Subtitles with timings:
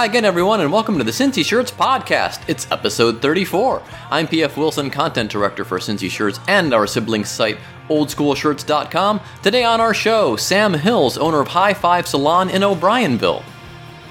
[0.00, 2.40] Hi again, everyone, and welcome to the Cincy Shirts podcast.
[2.48, 3.82] It's episode 34.
[4.10, 7.58] I'm PF Wilson, content director for Cincy Shirts and our sibling site,
[7.90, 9.20] oldschoolshirts.com.
[9.42, 13.42] Today on our show, Sam Hills, owner of High Five Salon in O'Bryonville.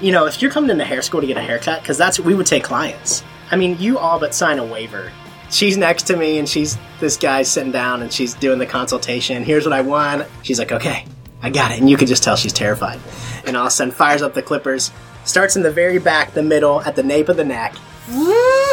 [0.00, 2.34] you know, if you're coming into hair school to get a haircut, because that's we
[2.34, 3.24] would take clients.
[3.50, 5.10] I mean, you all but sign a waiver.
[5.50, 9.42] She's next to me, and she's this guy sitting down, and she's doing the consultation.
[9.42, 10.28] Here's what I want.
[10.44, 11.04] She's like, okay,
[11.42, 13.00] I got it, and you can just tell she's terrified.
[13.44, 14.92] And all of a sudden, fires up the clippers,
[15.24, 17.74] starts in the very back, the middle, at the nape of the neck,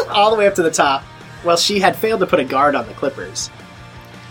[0.10, 1.04] all the way up to the top.
[1.44, 3.50] Well, she had failed to put a guard on the clippers.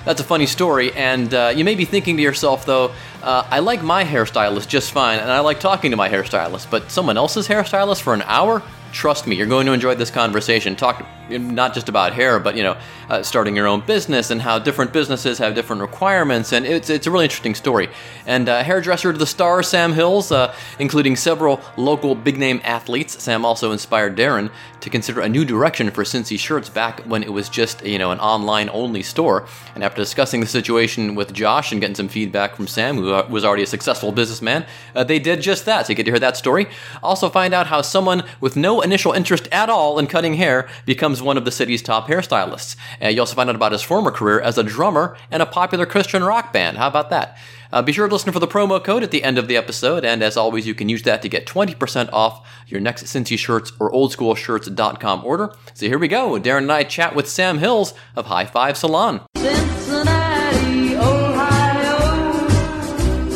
[0.05, 3.59] That's a funny story, and uh, you may be thinking to yourself, though, uh, I
[3.59, 7.49] like my hairstylist just fine, and I like talking to my hairstylist, but someone else's
[7.49, 8.63] hairstylist for an hour?
[8.93, 10.75] Trust me, you're going to enjoy this conversation.
[10.75, 12.77] Talk not just about hair, but you know,
[13.09, 17.07] uh, starting your own business and how different businesses have different requirements, and it's it's
[17.07, 17.89] a really interesting story.
[18.27, 23.23] And uh, hairdresser to the stars, Sam Hills, uh, including several local big name athletes.
[23.23, 24.51] Sam also inspired Darin
[24.87, 28.13] to consider a new direction for Cincy Shirts back when it was just you know
[28.13, 29.45] an online only store.
[29.75, 33.27] And after discussing the situation with Josh and getting some feedback from Sam, who uh,
[33.29, 35.87] was already a successful businessman, uh, they did just that.
[35.87, 36.69] So you get to hear that story.
[37.03, 41.21] Also find out how someone with no initial interest at all in cutting hair becomes
[41.21, 42.77] one of the city's top hairstylists.
[43.03, 45.85] Uh, you also find out about his former career as a drummer in a popular
[45.85, 46.77] Christian rock band.
[46.77, 47.37] How about that?
[47.73, 50.05] Uh, be sure to listen for the promo code at the end of the episode,
[50.05, 53.73] and as always, you can use that to get 20% off your next Cincy shirts
[53.79, 55.53] or oldschoolshirts.com order.
[55.75, 56.39] So here we go.
[56.39, 59.21] Darin and I chat with Sam Hills of High Five Salon.
[59.37, 62.49] Cincinnati, Ohio.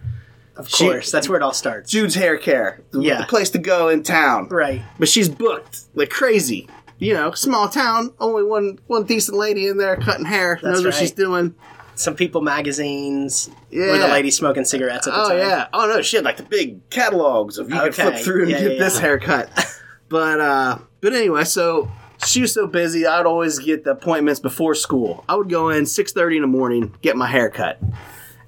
[0.56, 1.10] Of She- course.
[1.10, 1.90] That's where it all starts.
[1.90, 3.20] Jude's Hair Care, the, Yeah.
[3.20, 4.48] the place to go in town.
[4.48, 4.82] Right.
[4.98, 6.68] But she's booked like crazy.
[6.98, 10.58] You know, small town, only one one decent lady in there cutting hair.
[10.62, 11.54] knows what she's doing.
[11.94, 13.50] Some People magazines.
[13.70, 14.12] Where the Yeah.
[14.12, 15.38] lady smoking cigarettes at the Oh time.
[15.38, 15.66] yeah.
[15.74, 18.60] Oh no, she had like the big catalogs of you could flip through and Yeah,
[18.60, 19.00] get yeah, this yeah.
[19.02, 19.48] haircut.
[20.08, 21.90] but uh but anyway, so
[22.26, 25.22] she was so busy I'd always get the appointments before school.
[25.28, 27.78] I would go in six thirty in the morning, get my hair cut.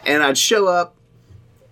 [0.07, 0.95] And I'd show up,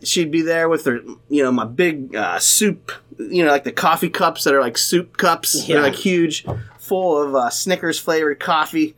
[0.03, 3.73] she'd be there with her you know, my big uh, soup you know, like the
[3.73, 5.67] coffee cups that are like soup cups.
[5.67, 6.45] They're like huge,
[6.79, 8.95] full of uh, Snickers flavored coffee.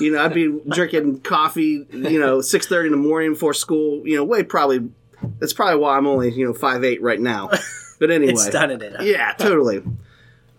[0.00, 4.06] You know, I'd be drinking coffee, you know, six thirty in the morning before school.
[4.06, 4.90] You know, way probably.
[5.38, 7.50] That's probably why I'm only you know five eight right now.
[8.00, 8.82] But anyway, It's done it.
[9.02, 9.80] yeah, totally.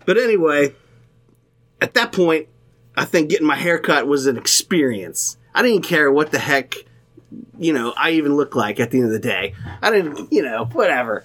[0.06, 0.74] But anyway,
[1.82, 2.48] at that point,
[2.96, 5.36] I think getting my hair cut was an experience.
[5.54, 6.74] I didn't care what the heck,
[7.58, 9.54] you know, I even look like at the end of the day.
[9.82, 11.24] I didn't, you know, whatever.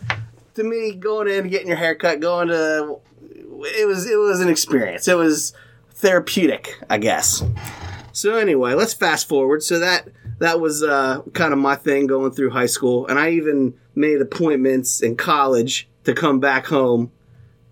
[0.56, 4.50] To me, going in, getting your hair cut, going to, it was it was an
[4.50, 5.08] experience.
[5.08, 5.54] It was
[5.92, 7.44] therapeutic, I guess.
[8.12, 9.64] So anyway, let's fast forward.
[9.64, 10.10] So that
[10.40, 14.20] that was uh, kind of my thing going through high school, and I even made
[14.22, 17.12] appointments in college to come back home.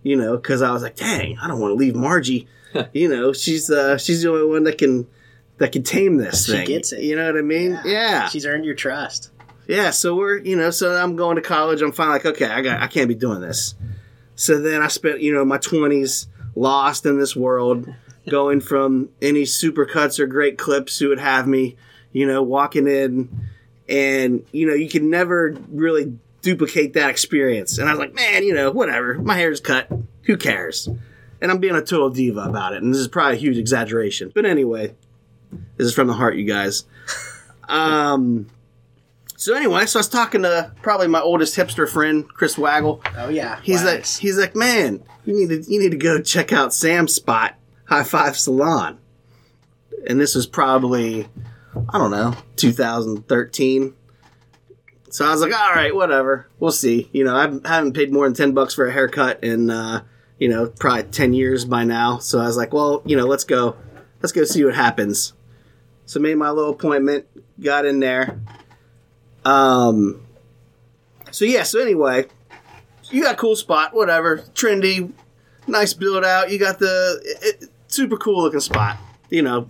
[0.02, 2.48] You know, because I was like, dang, I don't want to leave Margie.
[2.94, 5.08] you know, she's uh, she's the only one that can
[5.60, 6.56] that can tame this thing.
[6.56, 6.68] She thing.
[6.68, 7.04] gets it.
[7.04, 7.80] You know what I mean?
[7.86, 8.28] Yeah.
[8.30, 9.32] She's earned your trust.
[9.70, 11.84] Yeah, so we're you know, so I'm going to college.
[11.84, 13.76] I'm finally like, okay, I got, I can't be doing this.
[14.34, 16.26] So then I spent you know my 20s
[16.56, 17.88] lost in this world,
[18.30, 21.76] going from any super cuts or great clips who would have me,
[22.12, 23.30] you know, walking in,
[23.88, 27.78] and you know you can never really duplicate that experience.
[27.78, 29.88] And I was like, man, you know, whatever, my hair's cut,
[30.24, 30.90] who cares?
[31.42, 34.32] And I'm being a total diva about it, and this is probably a huge exaggeration,
[34.34, 34.96] but anyway,
[35.78, 36.86] this is from the heart, you guys.
[37.68, 38.48] Um.
[39.40, 43.02] So anyway, so I was talking to probably my oldest hipster friend, Chris Waggle.
[43.16, 43.62] Oh yeah.
[43.62, 47.16] He's like, he's like, man, you need to, you need to go check out Sam's
[47.16, 47.56] spot,
[47.86, 49.00] High Five Salon.
[50.06, 51.30] And this was probably,
[51.88, 53.94] I don't know, 2013.
[55.10, 57.10] So I was like, all right, whatever, we'll see.
[57.14, 60.04] You know, I haven't paid more than ten bucks for a haircut in, uh,
[60.38, 62.18] you know, probably ten years by now.
[62.18, 63.78] So I was like, well, you know, let's go,
[64.22, 65.32] let's go see what happens.
[66.10, 67.28] So made my little appointment,
[67.62, 68.40] got in there.
[69.46, 70.26] Um.
[71.30, 71.62] So yeah.
[71.62, 72.26] So anyway,
[73.12, 75.12] you got a cool spot, whatever, trendy,
[75.68, 76.50] nice build out.
[76.52, 78.98] You got the it, it- super cool looking spot.
[79.30, 79.70] You know,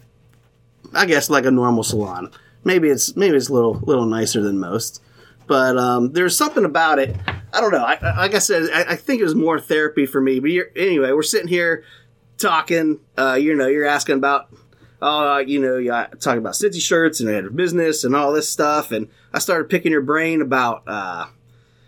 [0.94, 2.32] I guess like a normal salon.
[2.64, 5.02] Maybe it's maybe it's a little little nicer than most,
[5.46, 7.18] but um, there's something about it.
[7.52, 7.84] I don't know.
[7.84, 10.40] I, I- like I said, I, I think it was more therapy for me.
[10.40, 11.84] But anyway, we're sitting here
[12.38, 13.02] talking.
[13.18, 14.48] Uh, you know, you're asking about
[15.02, 18.92] oh, you know, yeah, talking about Cincy shirts and business and all this stuff.
[18.92, 21.28] And I started picking your brain about, uh,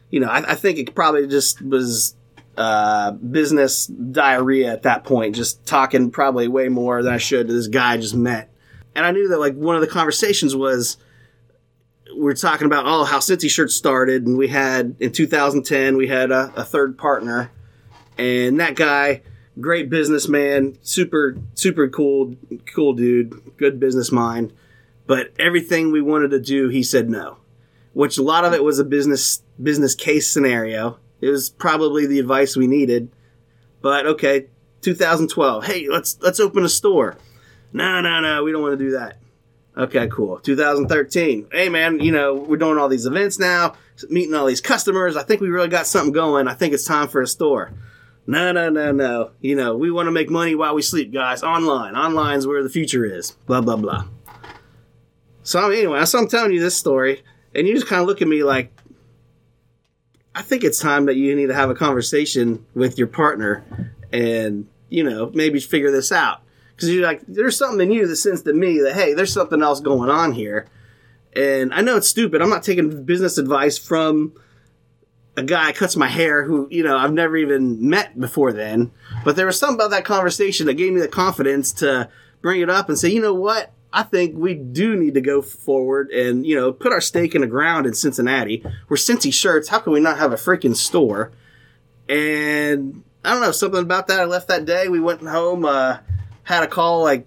[0.09, 2.15] you know, I, I think it probably just was
[2.57, 7.53] uh, business diarrhea at that point, just talking probably way more than I should to
[7.53, 8.49] this guy I just met.
[8.95, 10.97] And I knew that, like, one of the conversations was
[12.15, 14.27] we are talking about, oh, how Cincy shirts started.
[14.27, 17.51] And we had, in 2010, we had a, a third partner.
[18.17, 19.21] And that guy,
[19.59, 22.35] great businessman, super super cool
[22.73, 24.53] cool dude, good business mind.
[25.07, 27.37] But everything we wanted to do, he said no.
[27.93, 30.97] Which a lot of it was a business business case scenario.
[31.19, 33.11] It was probably the advice we needed.
[33.81, 34.47] But okay,
[34.81, 35.65] 2012.
[35.65, 37.17] Hey, let's let's open a store.
[37.73, 39.17] No, no, no, we don't want to do that.
[39.77, 40.39] Okay, cool.
[40.39, 41.47] 2013.
[41.51, 43.75] Hey, man, you know we're doing all these events now,
[44.09, 45.15] meeting all these customers.
[45.15, 46.47] I think we really got something going.
[46.47, 47.71] I think it's time for a store.
[48.31, 49.31] No, no, no, no.
[49.41, 51.43] You know, we want to make money while we sleep, guys.
[51.43, 51.95] Online.
[51.95, 53.31] Online's where the future is.
[53.45, 54.05] Blah, blah, blah.
[55.43, 57.23] So, anyway, so I'm telling you this story,
[57.53, 58.71] and you just kind of look at me like,
[60.33, 63.65] I think it's time that you need to have a conversation with your partner
[64.13, 66.39] and, you know, maybe figure this out.
[66.73, 69.61] Because you're like, there's something in you that sends to me that, hey, there's something
[69.61, 70.69] else going on here.
[71.35, 72.41] And I know it's stupid.
[72.41, 74.31] I'm not taking business advice from
[75.41, 78.91] a guy cuts my hair who, you know, I've never even met before then.
[79.25, 82.09] But there was something about that conversation that gave me the confidence to
[82.41, 83.73] bring it up and say, you know what?
[83.91, 87.41] I think we do need to go forward and, you know, put our stake in
[87.41, 88.63] the ground in Cincinnati.
[88.87, 89.69] We're Cincy shirts.
[89.69, 91.31] How can we not have a freaking store?
[92.07, 94.19] And I don't know, something about that.
[94.19, 94.89] I left that day.
[94.89, 95.97] We went home, uh,
[96.43, 97.25] had a call like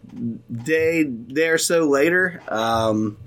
[0.52, 2.40] day, day or so later.
[2.49, 3.19] Um,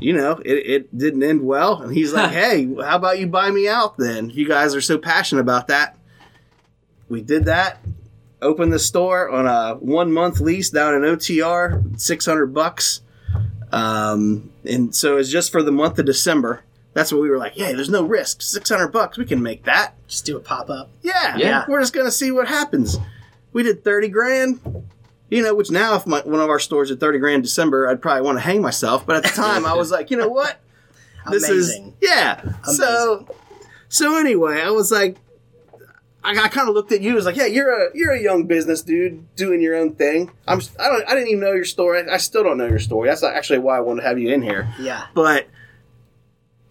[0.00, 1.82] you know, it, it didn't end well.
[1.82, 4.30] And he's like, hey, how about you buy me out then?
[4.30, 5.96] You guys are so passionate about that.
[7.08, 7.78] We did that.
[8.40, 13.00] Opened the store on a one month lease down in OTR, 600 bucks.
[13.72, 16.62] Um, and so it's just for the month of December.
[16.94, 18.42] That's what we were like, yeah, there's no risk.
[18.42, 19.94] 600 bucks, we can make that.
[20.08, 20.90] Just do a pop up.
[21.02, 21.64] Yeah, Yeah.
[21.68, 22.96] We're just gonna see what happens.
[23.52, 24.60] We did thirty grand.
[25.30, 27.88] You know, which now if my, one of our stores did thirty grand in December,
[27.88, 29.04] I'd probably want to hang myself.
[29.06, 30.58] But at the time, I was like, you know what?
[31.30, 31.94] This Amazing.
[32.00, 32.40] is yeah.
[32.64, 33.26] So
[33.90, 35.16] so anyway, I was like,
[36.24, 37.12] I, I kind of looked at you.
[37.12, 40.30] I was like, yeah, you're a you're a young business dude doing your own thing.
[40.46, 42.00] I'm I don't I didn't even know your story.
[42.08, 43.08] I, I still don't know your story.
[43.10, 44.72] That's actually why I wanted to have you in here.
[44.80, 45.06] Yeah.
[45.12, 45.48] But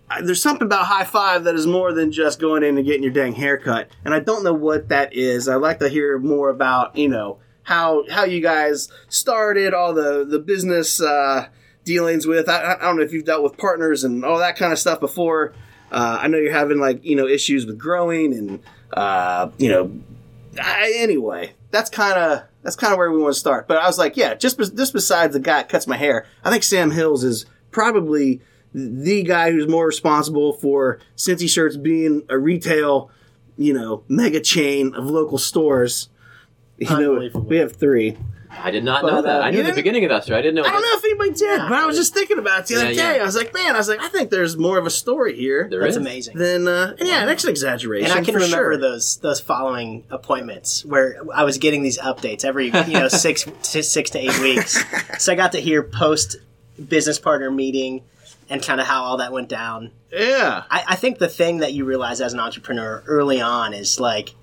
[0.10, 3.04] I- there's something about high five that is more than just going in and getting
[3.04, 5.48] your dang haircut, and I don't know what that is.
[5.48, 7.38] I'd like to hear more about you know
[7.68, 11.50] how how you guys started, all the the business uh,
[11.84, 12.48] dealings with.
[12.48, 15.02] I, I don't know if you've dealt with partners and all that kind of stuff
[15.02, 15.54] before.
[15.92, 18.60] Uh, I know you're having like you know issues with growing and
[18.94, 19.92] uh, you know.
[20.60, 23.68] I, anyway, that's kind of that's kind of where we want to start.
[23.68, 26.50] But I was like, yeah, just just besides the guy that cuts my hair, I
[26.50, 28.40] think Sam Hills is probably
[28.74, 33.12] the guy who's more responsible for Cincy Shirts being a retail,
[33.58, 36.08] you know, mega chain of local stores.
[36.78, 37.42] You know, Unbelievable.
[37.48, 38.18] we have three.
[38.50, 39.42] I did not But, know that.
[39.42, 40.40] uh, I knew you the didn't- beginning of that story.
[40.40, 40.64] I didn't know.
[40.64, 42.92] I don't know if anybody did, but I was just thinking about it the other
[42.92, 43.16] Yeah, day.
[43.18, 43.22] yeah.
[43.22, 45.68] I was like, man, I was like, I think there's more of a story here
[45.70, 45.98] There That's is.
[45.98, 46.38] amazing.
[46.38, 48.10] than, uh, yeah, that's an exaggeration.
[48.12, 48.78] And I can for remember sure.
[48.78, 53.84] those those following appointments where I was getting these updates every you know six to
[53.84, 54.82] six to eight weeks.
[55.20, 56.38] So I got to hear post
[56.88, 58.04] business partner meeting
[58.50, 59.92] and kind of how all that went down.
[60.12, 60.64] Yeah.
[60.72, 64.36] I, I think the thing that you realize as an entrepreneur early on is like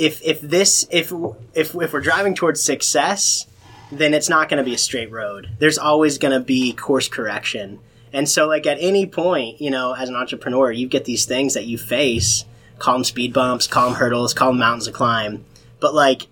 [0.00, 1.12] if if this if
[1.54, 3.46] if if we're driving towards success,
[3.92, 5.50] then it's not going to be a straight road.
[5.58, 7.80] There's always going to be course correction.
[8.10, 11.52] And so like at any point, you know, as an entrepreneur, you get these things
[11.52, 12.46] that you face,
[12.78, 15.44] call them speed bumps, call them hurdles, call them mountains to climb.
[15.80, 16.28] But like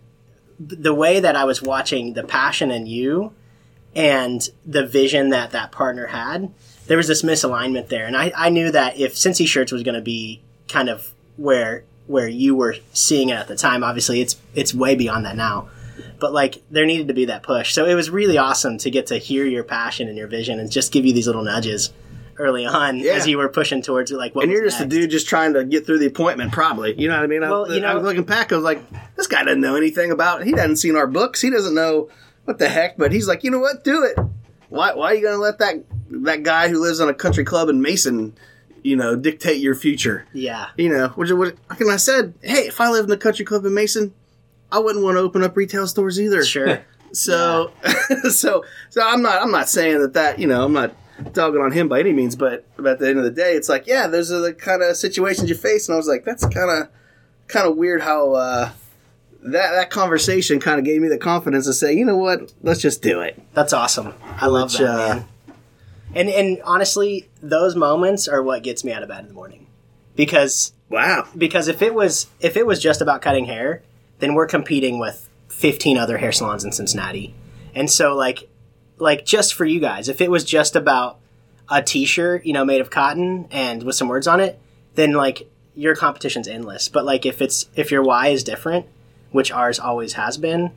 [0.58, 3.34] the way that I was watching the passion in you
[3.94, 6.50] and the vision that that partner had,
[6.86, 8.06] there was this misalignment there.
[8.06, 11.84] And I, I knew that if Cincy Shirts was going to be kind of where
[12.08, 15.68] where you were seeing it at the time, obviously it's it's way beyond that now.
[16.18, 17.72] But like there needed to be that push.
[17.72, 20.70] So it was really awesome to get to hear your passion and your vision and
[20.70, 21.92] just give you these little nudges
[22.38, 23.12] early on Yeah.
[23.14, 25.64] as you were pushing towards like what And you're just a dude just trying to
[25.64, 26.94] get through the appointment, probably.
[27.00, 27.42] You know what I mean?
[27.42, 28.80] I, Well, you I know- was looking back, I was like,
[29.16, 31.40] this guy doesn't know anything about He hasn't seen our books.
[31.40, 32.08] He doesn't know
[32.44, 33.82] what the heck, but he's like, you know what?
[33.84, 34.16] Do it.
[34.68, 37.42] Why, why are you going to let that, that guy who lives on a country
[37.44, 38.36] club in Mason,
[38.88, 40.26] you know, dictate your future?
[40.32, 40.68] Yeah.
[40.76, 43.64] You know, which, which and I said, hey, if I lived in a country club
[43.64, 44.14] in Mason,
[44.72, 46.44] I wouldn't want to open up retail stores either.
[46.44, 46.84] Sure.
[47.10, 47.72] So,
[48.30, 50.94] so, so I'm not, I'm not saying that that, you know, I'm not
[51.32, 53.86] dogging on him by any means, but, at the end of the day, it's like,
[53.86, 55.88] yeah, those are the kind of situations you face.
[55.88, 56.88] And I was like, that's kind of,
[57.46, 58.70] kind of weird how, uh,
[59.42, 62.82] that, that conversation kind of gave me the confidence to say, you know what, let's
[62.82, 63.40] just do it.
[63.54, 64.12] That's awesome.
[64.22, 65.28] I love Which, that, uh, man.
[66.18, 69.68] And and honestly, those moments are what gets me out of bed in the morning.
[70.16, 71.28] Because Wow.
[71.36, 73.82] because if it was if it was just about cutting hair,
[74.18, 77.34] then we're competing with 15 other hair salons in Cincinnati.
[77.72, 78.48] And so like
[78.98, 81.20] like just for you guys, if it was just about
[81.68, 84.58] a t-shirt, you know, made of cotton and with some words on it,
[84.96, 86.88] then like your competition's endless.
[86.88, 88.86] But like if it's if your why is different,
[89.30, 90.72] which ours always has been,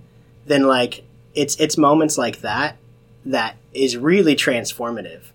[0.45, 2.77] then like it's it's moments like that
[3.25, 5.30] that is really transformative.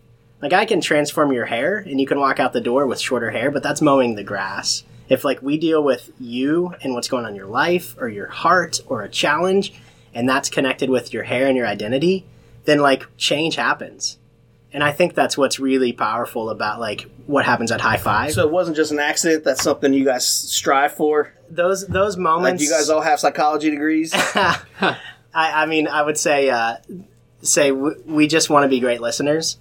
[0.47, 3.33] Like I can transform your hair and you can walk out the door with shorter
[3.33, 4.85] hair, but that's mowing the grass.
[5.09, 8.29] If like we deal with you and what's going on in your life or your
[8.29, 9.73] heart or a challenge
[10.15, 12.27] and that's connected with your hair and your identity,
[12.65, 14.19] then like change happens.
[14.73, 18.31] And I think that's what's really powerful about like what happens at high five.
[18.31, 19.43] So it wasn't just an accident.
[19.43, 21.33] That's something you guys strive for.
[21.51, 24.13] those those Like moments you guys all have psychology degrees.
[24.15, 24.97] I,
[25.35, 26.77] I mean, I would say uh,
[27.43, 29.59] say w- we just want to be great listeners,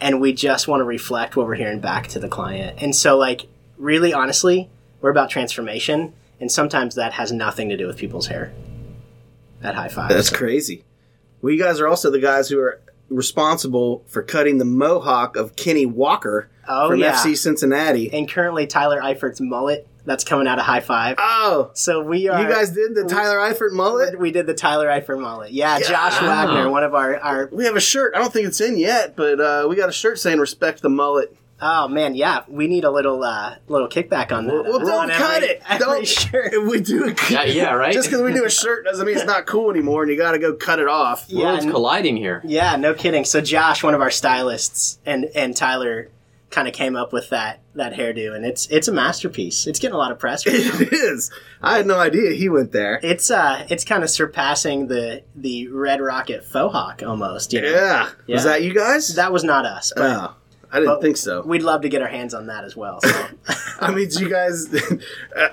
[0.00, 2.82] and we just want to reflect what we're hearing back to the client.
[2.82, 3.46] And so, like,
[3.78, 4.68] really, honestly,
[5.00, 8.52] we're about transformation, and sometimes that has nothing to do with people's hair.
[9.62, 10.84] At high five, That's crazy.
[11.40, 15.56] Well, you guys are also the guys who are responsible for cutting the mohawk of
[15.56, 17.12] Kenney Walker Oh, from yeah.
[17.14, 18.12] FC Cincinnati.
[18.12, 21.16] and currently Tyler Eifert's mullet that's coming out of high five.
[21.18, 22.40] oh, So we are.
[22.40, 24.18] you guys did the Tyler Eifert mullet?
[24.18, 25.50] We did the Tyler Eifert mullet.
[25.52, 27.48] Yeah, Josh Wagner, one of our, our.
[27.52, 28.14] We have a shirt.
[28.14, 30.88] I don't think it's in yet, but uh, we got a shirt saying "Respect the
[30.88, 34.64] mullet." Oh man, yeah, we need a little uh, little kickback on that.
[34.64, 35.62] Well, don't On cut every- it.
[35.66, 36.06] Every Don't.
[36.06, 36.52] shirt.
[36.52, 37.94] If we do a Yeah, yeah, right.
[37.94, 40.32] Just because we do a shirt doesn't mean it's not cool anymore, and you got
[40.32, 41.24] to go cut it off.
[41.28, 42.42] Yeah, Worlds colliding here.
[42.44, 43.24] Yeah, no kidding.
[43.24, 46.10] So Josh, one of our stylists, and and Tyler
[46.50, 49.66] kind of came up with that that hairdo, and it's it's a masterpiece.
[49.66, 50.46] It's getting a lot of press.
[50.46, 50.80] Right now.
[50.80, 51.30] It is.
[51.62, 53.00] I had no idea he went there.
[53.02, 57.52] It's uh, it's kind of surpassing the the Red Rocket faux hawk almost.
[57.52, 57.70] You know?
[57.70, 58.10] Yeah.
[58.26, 58.34] Yeah.
[58.36, 59.14] Was that you guys?
[59.16, 60.34] that was not us, but oh,
[60.72, 61.42] I didn't think so.
[61.42, 63.00] We'd love to get our hands on that as well.
[63.00, 63.26] So.
[63.80, 64.66] I mean, do you guys
[65.36, 65.48] uh,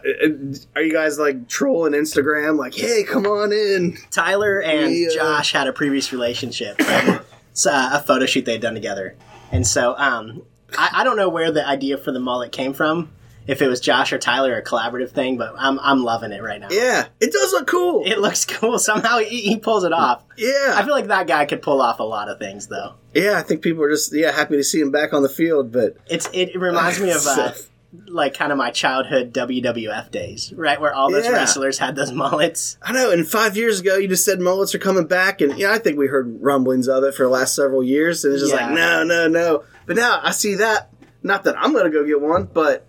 [0.75, 2.57] are you guys like trolling Instagram?
[2.57, 3.97] Like, hey, come on in.
[4.11, 5.09] Tyler and Yeah.
[5.13, 9.15] Josh had a previous relationship, it's, uh, a photo shoot they'd done together,
[9.51, 10.43] and so um,
[10.77, 13.11] I, I don't know where the idea for the mullet came from.
[13.45, 16.61] If it was Josh or Tyler, a collaborative thing, but I'm I'm loving it right
[16.61, 16.69] now.
[16.71, 18.03] Yeah, it does look cool.
[18.05, 18.79] It looks cool.
[18.79, 20.23] Somehow he, he pulls it off.
[20.37, 22.93] yeah, I feel like that guy could pull off a lot of things, though.
[23.13, 23.37] yeah.
[23.37, 25.97] I think people are just yeah happy to see him back on the field, but
[26.07, 27.51] It's it, reminds me of uh,
[28.07, 31.31] like kind of my childhood WWF days, right, where all those Yeah.
[31.31, 32.77] wrestlers had those mullets.
[32.81, 33.11] I know.
[33.11, 35.97] And five years ago, you just said mullets are coming back, and yeah, I think
[35.97, 38.65] we heard rumblings of it for the last several years, and it's just Yeah.
[38.67, 39.63] like no, no, no.
[39.85, 40.89] But now I see that.
[41.21, 42.85] Not that I'm gonna go get one, but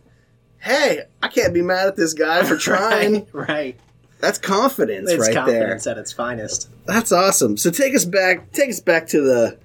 [0.58, 3.26] hey, I can't be mad at this guy for trying.
[3.32, 3.80] right, right.
[4.20, 5.92] That's confidence It's right confidence there.
[5.92, 6.70] at its finest.
[6.87, 7.58] That's awesome.
[7.58, 8.52] So take us back.
[8.52, 9.58] Take us back to the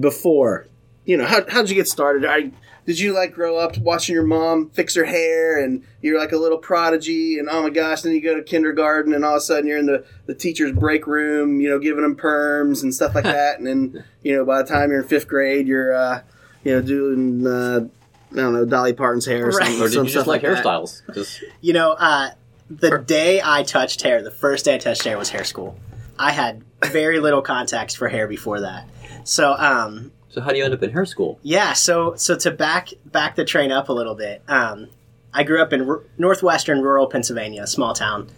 [0.00, 0.66] before
[1.04, 2.24] you know, how how'd you get started?
[2.24, 2.50] I
[2.86, 6.36] did you like grow up watching your mom fix her hair and you're like a
[6.36, 9.40] little prodigy and oh my gosh, then you go to kindergarten and all of a
[9.40, 13.14] sudden you're in the, the teacher's break room, you know, giving them perms and stuff
[13.14, 13.58] like that.
[13.58, 16.22] And then, you know, by the time you're in fifth grade, you're, uh,
[16.62, 17.86] you know, doing, uh,
[18.32, 19.64] I don't know, Dolly Parton's hair or Right.
[19.66, 19.80] something.
[19.80, 21.02] Or did some you just stuff like hairstyles?
[21.14, 22.30] Just You know, uh,
[22.70, 25.78] the day I touched hair, the first day I touched hair was hair school.
[26.18, 28.88] I had very little context for hair before that.
[29.24, 31.38] So, um, so how do you end up in her school?
[31.42, 34.88] yeah, so so to back back the train up a little bit, um,
[35.32, 38.28] I grew up in r- northwestern rural Pennsylvania, a small town,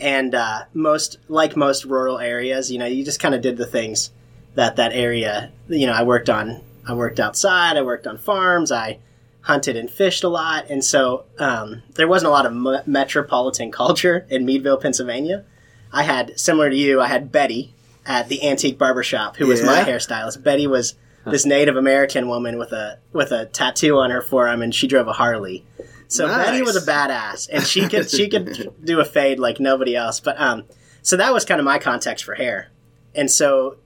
[0.00, 3.66] and uh, most like most rural areas, you know, you just kind of did the
[3.66, 4.10] things
[4.56, 5.52] that that area.
[5.68, 8.98] You know, I worked on, I worked outside, I worked on farms, I
[9.42, 13.70] hunted and fished a lot, and so um, there wasn't a lot of m- metropolitan
[13.80, 15.44] culture in Meadville, Pennsylvania.
[15.92, 17.72] I had similar to you, I had Betty
[18.04, 20.42] at the antique barber shop, who was my hairstylist.
[20.42, 20.94] Betty was
[21.26, 25.08] this Native American woman with a with a tattoo on her forearm, and she drove
[25.08, 25.64] a Harley.
[26.08, 26.46] So Nice.
[26.46, 30.20] Betty was a badass, and she could she could do a fade like nobody else.
[30.20, 30.64] But um,
[31.02, 32.68] so that was kind of my context for hair,
[33.14, 33.76] and so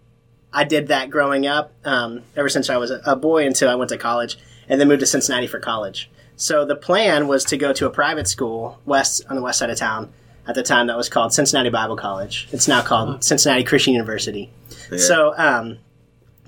[0.53, 3.75] I did that growing up, um, ever since I was a, a boy until I
[3.75, 6.11] went to college, and then moved to Cincinnati for college.
[6.37, 9.71] So the plan was to go to a private school west on the west side
[9.71, 10.13] of town.
[10.47, 12.49] At the time, that was called Cincinnati Bible College.
[12.53, 14.51] It's now called Cincinnati Christian University.
[14.97, 15.79] So um,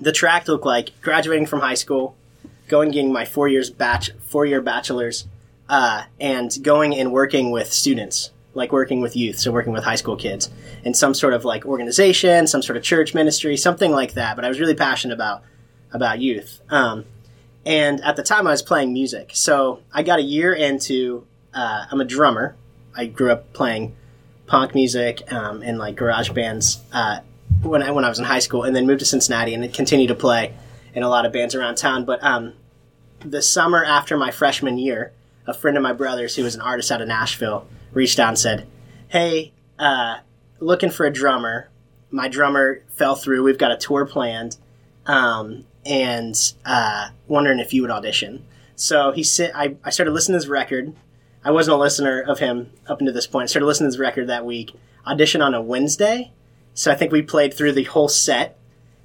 [0.01, 2.15] the track looked like graduating from high school,
[2.67, 5.27] going getting my four years batch four year bachelor's,
[5.69, 9.95] uh, and going and working with students, like working with youth, so working with high
[9.95, 10.49] school kids
[10.83, 14.35] in some sort of like organization, some sort of church ministry, something like that.
[14.35, 15.43] But I was really passionate about
[15.93, 16.61] about youth.
[16.69, 17.05] Um,
[17.65, 21.25] and at the time, I was playing music, so I got a year into.
[21.53, 22.55] Uh, I'm a drummer.
[22.95, 23.95] I grew up playing
[24.47, 27.19] punk music um, and like garage bands uh,
[27.61, 30.07] when I when I was in high school, and then moved to Cincinnati and continued
[30.07, 30.53] to play
[30.93, 32.05] in a lot of bands around town.
[32.05, 32.53] But um,
[33.19, 35.13] the summer after my freshman year,
[35.47, 38.39] a friend of my brother's who was an artist out of Nashville reached out and
[38.39, 38.67] said,
[39.07, 40.17] "Hey, uh,
[40.59, 41.69] looking for a drummer.
[42.09, 43.43] My drummer fell through.
[43.43, 44.57] We've got a tour planned,
[45.05, 48.45] um, and uh, wondering if you would audition."
[48.81, 50.95] So he said, I, I started listening to his record.
[51.43, 53.43] I wasn't a listener of him up until this point.
[53.43, 54.73] I started listening to his record that week.
[55.05, 56.31] Audition on a Wednesday.
[56.73, 58.57] So I think we played through the whole set.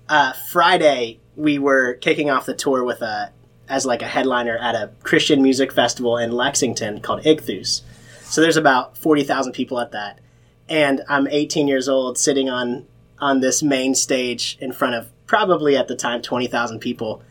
[0.09, 3.33] Uh, Friday, we were kicking off the tour with a
[3.69, 7.83] as like a headliner at a Christian music festival in Lexington called Ichthus.
[8.23, 10.21] So there's about forty thousand people at that,
[10.69, 12.87] and I'm 18 years old, sitting on
[13.19, 17.23] on this main stage in front of probably at the time twenty thousand people,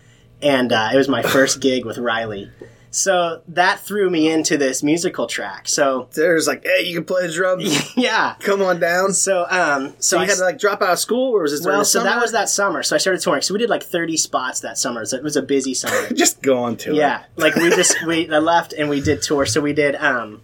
[0.41, 2.51] and uh, it was my first gig with Riley.
[2.95, 5.67] So that threw me into this musical track.
[5.67, 7.93] So There's like, hey, you can play the drums.
[7.97, 8.35] yeah.
[8.39, 9.13] Come on down.
[9.13, 11.51] So, So um, so, you I had to like drop out of school, or was
[11.51, 12.83] this well, so that was that summer.
[12.83, 13.41] So I started touring.
[13.41, 15.03] So we did like 30 spots that summer.
[15.05, 16.09] So it was a busy summer.
[16.13, 16.95] Just go on to it.
[16.95, 19.45] Yeah, like we just we I left and we did tour.
[19.45, 20.41] So we did um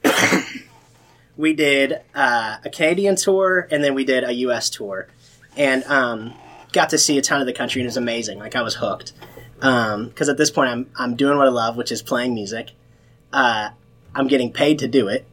[1.38, 4.70] we did uh, a Canadian tour and then we did a U.S.
[4.70, 5.08] tour,
[5.56, 6.34] and um
[6.74, 8.40] got to see a ton of the country and it was amazing.
[8.40, 9.14] Like I was hooked
[9.62, 12.72] because at this point I'm I'm doing what I love, which is playing music.
[13.32, 13.70] Uh,
[14.14, 15.26] I'm getting paid to do it.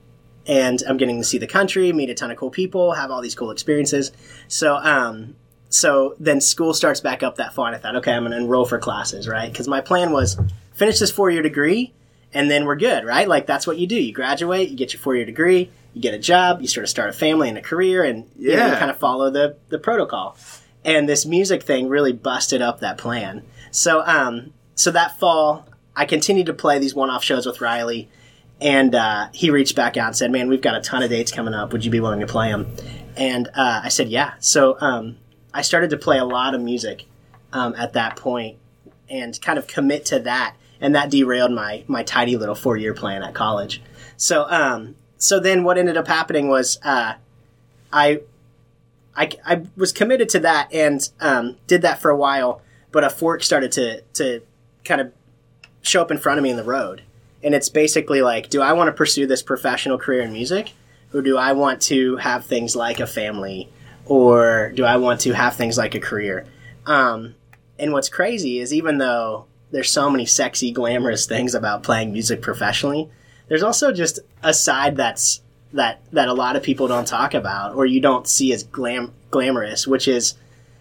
[0.47, 3.21] And I'm getting to see the country, meet a ton of cool people, have all
[3.21, 4.12] these cool experiences.
[4.49, 5.37] So, um,
[5.69, 8.38] so then school starts back up that fall, and I thought, okay, I'm going to
[8.38, 9.53] enroll for classes, right?
[9.53, 10.38] Because my plan was
[10.73, 11.93] finish this four year degree,
[12.33, 13.29] and then we're good, right?
[13.29, 13.97] Like that's what you do.
[13.97, 16.88] You graduate, you get your four year degree, you get a job, you sort of
[16.88, 18.79] start a family and a career, and you, know, you Yeah.
[18.79, 20.38] kind of follow the the protocol.
[20.83, 23.43] And this music thing really busted up that plan.
[23.70, 28.09] So, um, so that fall, I continued to play these one off shows with Riley.
[28.61, 31.31] And uh, he reached back out and said, "Man, we've got a ton of dates
[31.31, 31.72] coming up.
[31.72, 32.66] Would you be willing to play them?"
[33.16, 35.16] And uh, I said, "Yeah." So um,
[35.54, 37.07] I started to play a lot of music
[37.52, 38.59] um, at that point,
[39.09, 40.57] and kind of commit to that.
[40.81, 43.81] And that derailed my my tidy little four year plan at college.
[44.16, 47.14] So um, so then what ended up happening was uh,
[47.92, 48.20] I,
[49.14, 53.11] I I was committed to that and um, did that for a while, but a
[53.11, 54.42] fork started to to
[54.85, 55.12] kind of
[55.83, 57.03] show up in front of me in the road.
[57.42, 60.72] And it's basically like do i want to pursue this professional career in music
[61.14, 63.68] or do i want to have things like a family
[64.07, 66.46] or do i want to have things like a career?
[66.87, 67.35] Um,
[67.79, 72.40] and what's crazy is even though there's so many sexy glamorous things about playing music
[72.40, 73.11] professionally
[73.48, 77.74] there's also just a side that's that that a lot of people don't talk about
[77.74, 80.35] or you don't see as glam glamorous which is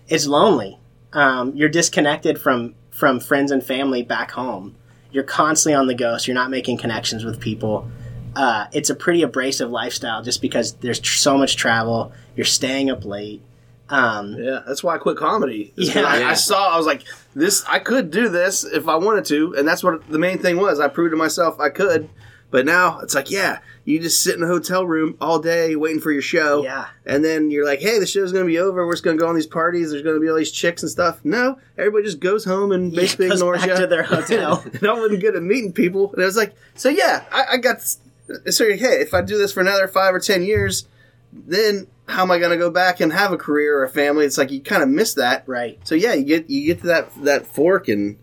[0.08, 0.78] it's lonely
[1.18, 4.74] um, you're disconnected from from friends and family back home
[5.12, 7.90] you're constantly on the go, so you're not making connections with people.
[8.36, 12.12] Uh, it's a pretty abrasive lifestyle just because there's tr- so much travel.
[12.36, 13.42] You're staying up late.
[13.90, 15.74] Um, Yeah, that's why I quit comedy.
[15.76, 16.04] Yeah.
[16.04, 16.30] I, Yeah.
[16.30, 17.04] I saw, I was like,
[17.36, 20.58] this, I could do this if I wanted to, and that's what the main thing
[20.58, 20.80] was.
[20.80, 22.10] I proved to myself I could.
[22.50, 26.00] But now it's like, yeah, you just sit in a hotel room all day waiting
[26.00, 26.64] for your show.
[26.64, 26.88] Yeah.
[27.06, 28.86] And then you're like, hey, the show's going to be over.
[28.86, 29.92] We're just going to go on these parties.
[29.92, 31.24] There's going to be all these chicks and stuff.
[31.26, 33.76] No, everybody just goes home and basically goes ignores back you.
[33.78, 34.64] to their hotel.
[34.74, 36.14] and I wasn't good at meeting people.
[36.14, 39.52] And I was like, so yeah, I, I got, so hey, if I do this
[39.52, 40.88] for another five or 10 years,
[41.34, 44.26] then how am I going to go back and have a career or a family?
[44.26, 45.44] It's like you kind of miss that.
[45.48, 45.78] right.
[45.86, 48.18] So yeah, you get you get to that that fork, and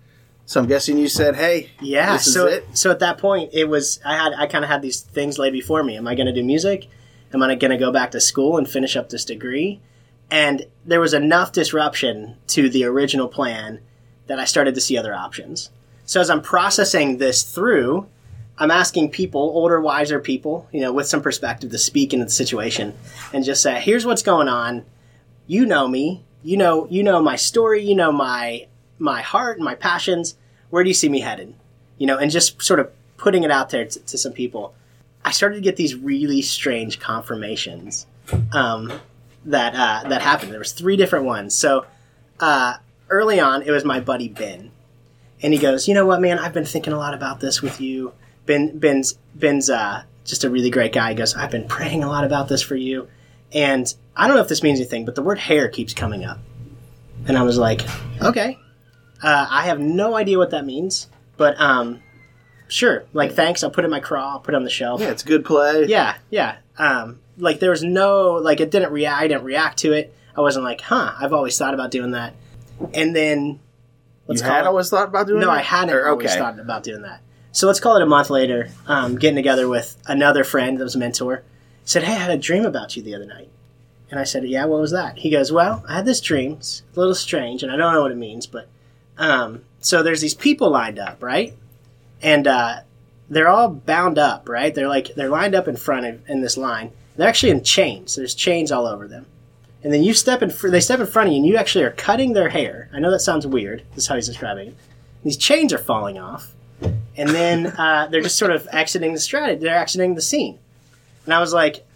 [0.47, 2.13] so I'm guessing you said, "Hey, Yeah.
[2.15, 4.71] this is so it." so at that point, it was I had I kind of
[4.71, 5.97] had these things laid before me.
[5.97, 6.89] Am I going to do music?
[7.33, 9.81] Am I going to go back to school and finish up this degree?
[10.31, 13.81] And there was enough disruption to the original plan
[14.27, 15.71] that I started to see other options.
[16.07, 18.07] So as I'm processing this through,
[18.57, 22.31] I'm asking people, older, wiser people, you know, with some perspective to speak into the
[22.31, 22.95] situation
[23.33, 24.85] and just say, here's what's going on.
[25.47, 26.23] You know me.
[26.43, 27.83] You know, you know my story.
[27.83, 28.67] You know my
[29.05, 30.37] my heart and my passions.
[30.71, 31.55] Where do you see me headed?
[31.99, 34.75] You know, and just sort of putting it out there to, to some people.
[35.25, 38.07] I started to get these really strange confirmations
[38.53, 38.93] um,
[39.45, 40.53] that uh, that happened.
[40.53, 41.55] There was three different ones.
[41.55, 41.87] So
[42.41, 42.77] uh,
[43.09, 44.71] early on, it was my buddy Ben,
[45.43, 46.39] and he goes, "You know what, man?
[46.39, 48.13] I've been thinking a lot about this with you.
[48.47, 51.11] Ben Ben's Ben's uh, just a really great guy.
[51.11, 53.09] He goes, I've been praying a lot about this for you,
[53.53, 56.39] and I don't know if this means anything, but the word hair keeps coming up,
[57.27, 57.83] and I was like,
[58.23, 58.59] okay,
[59.25, 62.03] uh, I have no idea what that means, but um,
[62.69, 63.65] sure, like thanks.
[63.65, 64.33] I'll put it in my craw.
[64.33, 65.01] I'll put it on the shelf.
[65.01, 65.87] yeah, it's good play.
[65.87, 66.57] Yeah, yeah.
[66.79, 69.23] Um, like there was no like it didn't react.
[69.23, 70.15] I didn't react to it.
[70.37, 71.13] I wasn't like, huh.
[71.19, 72.35] I've always thought about doing that.
[72.93, 73.59] And then you
[74.27, 75.47] let's had call it- always thought about doing that.
[75.47, 75.59] no, that?
[75.61, 77.21] I hadn't Or- always thought about doing that.
[77.53, 78.69] So let's call it a month later.
[78.89, 81.45] Um, getting together with another friend that was a mentor.
[81.85, 83.49] Said, hey, I had a dream about you the other night.
[84.11, 85.19] And I said, yeah, what was that?
[85.19, 86.55] He goes, well, I had this dream.
[86.55, 88.69] It's a little strange, and I don't know what it means, but
[89.19, 91.55] um, so there's these people lined up, right?
[92.23, 92.81] And uh,
[93.29, 94.75] they're all bound up, right?
[94.75, 96.91] They're like they're lined up in front of in this line.
[97.17, 98.17] They're actually in chains.
[98.17, 99.27] There's chains all over them.
[99.83, 100.51] And then you step in.
[100.51, 102.89] fr- They step in front of you, and you actually are cutting their hair.
[102.93, 103.83] I know that sounds weird.
[103.95, 104.77] This is how he's describing it.
[105.23, 106.53] These chains are falling off,
[107.17, 109.61] and then uh, they're just sort of exiting the strategy.
[109.61, 110.59] They're exiting the scene.
[111.27, 111.87] And I was like,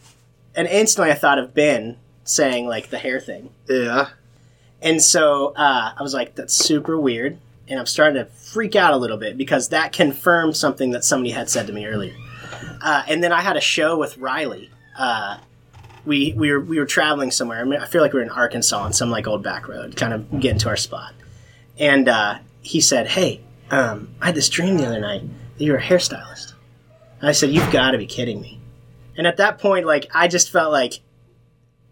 [0.54, 3.50] and instantly I thought of Ben saying like the hair thing.
[3.68, 4.08] Yeah.
[4.80, 7.38] And so uh, I was like, that's super weird.
[7.68, 11.30] And I'm starting to freak out a little bit because that confirmed something that somebody
[11.30, 12.14] had said to me earlier.
[12.80, 14.70] Uh, and then I had a show with Riley.
[14.96, 15.38] Uh,
[16.06, 17.60] we, we, were, we were traveling somewhere.
[17.60, 19.96] I, mean, I feel like we were in Arkansas on some like old back road,
[19.96, 21.12] kind of getting to our spot.
[21.78, 25.22] And uh, he said, Hey, um, I had this dream the other night
[25.58, 26.54] that you were a hairstylist.
[27.20, 28.60] And I said, You've got to be kidding me.
[29.16, 31.00] And at that point, like, I just felt like,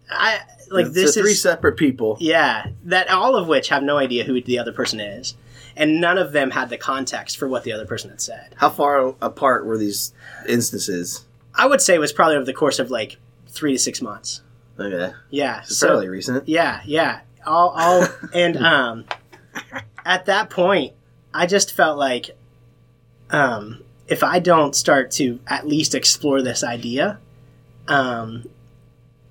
[0.09, 0.39] I
[0.71, 2.17] like It's this three is separate people.
[2.19, 5.35] yeah, that all of which have no idea who the other person is,
[5.75, 8.55] and none of them had the context for what the other person had said.
[8.57, 10.13] How far apart were these
[10.47, 11.25] instances?
[11.55, 14.41] I would say it was probably over the course of like three to six months.
[14.79, 15.11] Okay.
[15.31, 16.47] Yeah, It's so fairly recent.
[16.47, 19.05] yeah, yeah, all, all, and um,
[20.05, 20.93] at that point,
[21.33, 22.37] I just felt like,
[23.31, 27.19] um, if I don't start to at least explore this idea,
[27.87, 28.45] um,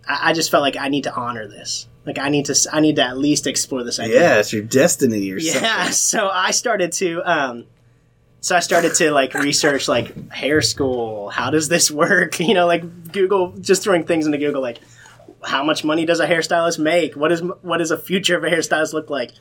[0.06, 1.86] I, I just felt like I need to honor this.
[2.04, 4.20] Like I need to, I need to at least explore this idea.
[4.20, 5.62] Yeah, it's your destiny or something.
[5.62, 7.66] Yeah, so I started to um
[8.40, 12.38] so I started to like research like hair school, how does this work?
[12.46, 14.78] You know, like Google just throwing things into Google like
[15.42, 17.16] how much money does a hairstylist make?
[17.16, 19.32] What is what does a future of a hairstylist look like?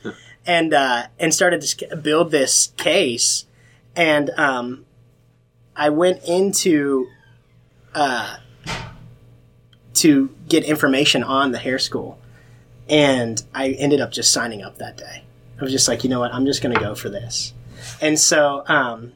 [0.44, 3.46] And uh and started to build this case
[3.94, 4.86] and um
[5.76, 7.06] I went into
[7.94, 8.38] uh
[9.96, 12.18] to get information on the hair school
[12.88, 15.24] and I ended up just signing up that day.
[15.60, 17.52] I was just like, you know what, I'm just going to go for this.
[18.00, 19.12] And so um,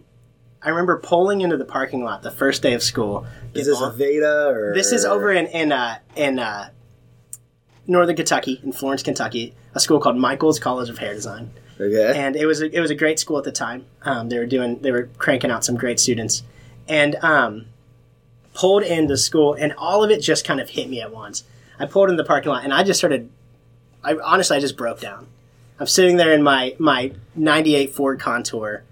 [0.62, 3.26] I remember pulling into the parking lot the first day of school.
[3.54, 6.70] Is this Aveda or This is over in in uh, in uh,
[7.86, 12.12] northern Kentucky, in Florence, Kentucky, a school called Michael's College of Hair Design, Okay.
[12.18, 13.86] and it was a, it was a great school at the time.
[14.02, 16.42] Um, they were doing they were cranking out some great students,
[16.88, 17.66] and um,
[18.60, 21.44] pulled into school, and all of it just kind of hit me at once.
[21.78, 23.30] I pulled in the parking lot, and I just started.
[24.04, 25.28] I honestly, I just broke down.
[25.78, 28.84] I'm sitting there in my my '98 Ford Contour,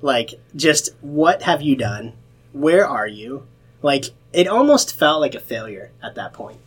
[0.00, 2.12] like, just what have you done?
[2.52, 3.48] Where are you?
[3.82, 6.60] Like, it almost felt like a failure at that point.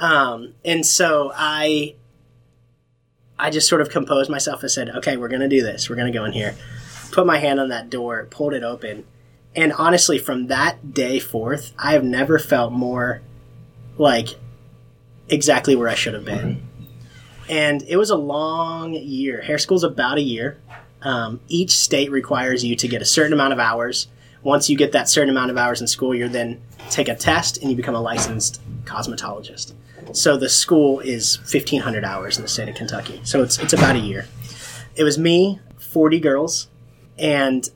[0.00, 1.94] Um, and so I,
[3.38, 5.88] I just sort of composed myself and said, "Okay, we're gonna do this.
[5.88, 6.56] We're gonna go in here."
[7.12, 9.04] Put my hand on that door, pulled it open,
[9.54, 13.20] and honestly, from that day forth, I have never felt more
[13.98, 14.28] like
[15.28, 16.62] exactly where I should have been.
[17.48, 19.42] and it was a long year.
[19.42, 20.58] Hair school's about a year.
[21.02, 24.06] Um, each state requires you to get a certain amount of hours.
[24.42, 26.60] Once you get that certain amount of hours in school, you then
[26.90, 29.72] take a test and you become a licensed cosmetologist.
[30.12, 33.20] So the school is 1,500 hours in the state of Kentucky.
[33.24, 34.26] So it's it's about a year.
[34.94, 36.68] It was me, 40 girls,
[37.18, 37.68] and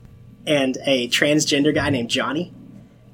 [0.47, 2.53] and a transgender guy named Johnny,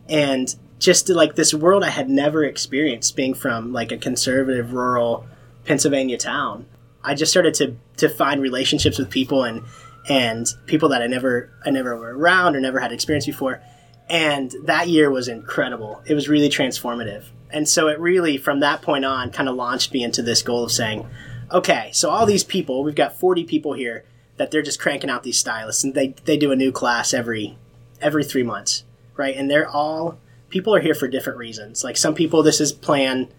[0.07, 5.25] and just like this world I had never experienced being from like a conservative rural
[5.65, 6.67] Pennsylvania town.
[7.03, 9.63] I just started to to find relationships with people and
[10.07, 13.61] and people that I never I never were around or never had experience before.
[14.09, 16.03] And that year was incredible.
[16.05, 17.23] It was really transformative.
[17.49, 20.65] And so it really from that point on kind of launched me into this goal
[20.65, 21.07] of saying,
[21.51, 24.03] okay, so all these people, we've got 40 people here
[24.37, 27.57] that they're just cranking out these stylists and they they do a new class every
[28.01, 28.83] every 3 months,
[29.15, 29.35] right?
[29.35, 30.19] And they're all
[30.49, 31.83] people are here for different reasons.
[31.83, 33.29] Like some people this is plan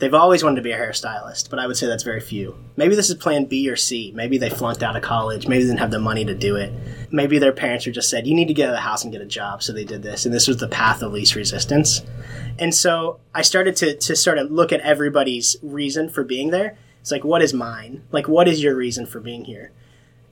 [0.00, 2.56] They've always wanted to be a hairstylist, but I would say that's very few.
[2.74, 4.12] Maybe this is plan B or C.
[4.14, 5.46] Maybe they flunked out of college.
[5.46, 6.72] Maybe they didn't have the money to do it.
[7.10, 9.12] Maybe their parents are just said, you need to get out of the house and
[9.12, 9.62] get a job.
[9.62, 10.24] So they did this.
[10.24, 12.00] And this was the path of least resistance.
[12.58, 16.78] And so I started to, to sort of look at everybody's reason for being there.
[17.02, 18.02] It's like, what is mine?
[18.10, 19.70] Like, what is your reason for being here?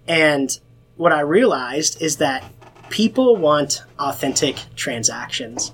[0.09, 0.59] And
[0.97, 2.45] what I realized is that
[2.89, 5.73] people want authentic transactions.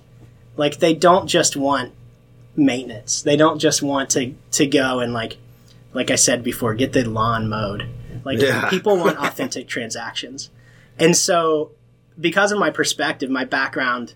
[0.57, 1.93] Like, they don't just want
[2.57, 3.23] maintenance.
[3.23, 5.37] They don't just want to to go and like
[5.93, 7.89] like I said before, get the lawn mowed.
[8.25, 8.69] Like Yeah.
[8.71, 10.51] people want authentic transactions.
[10.99, 11.73] And so
[12.21, 14.15] because of my perspective, my background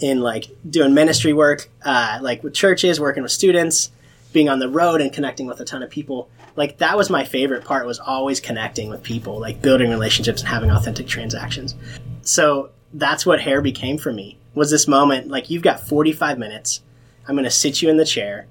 [0.00, 3.90] in like doing ministry work, uh, like with churches, working with students,
[4.32, 7.24] being on the road and connecting with a ton of people, like that was my
[7.24, 11.74] favorite part was always connecting with people, like building relationships and having authentic transactions.
[12.22, 14.38] So that's what hair became for me.
[14.54, 16.82] Was this moment like you've got 45 minutes.
[17.28, 18.46] I'm going to sit you in the chair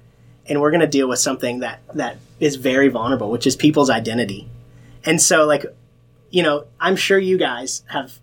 [0.48, 3.90] and we're going to deal with something that that is very vulnerable, which is people's
[3.90, 4.48] identity.
[5.04, 5.66] And so like
[6.30, 8.18] you know, I'm sure you guys have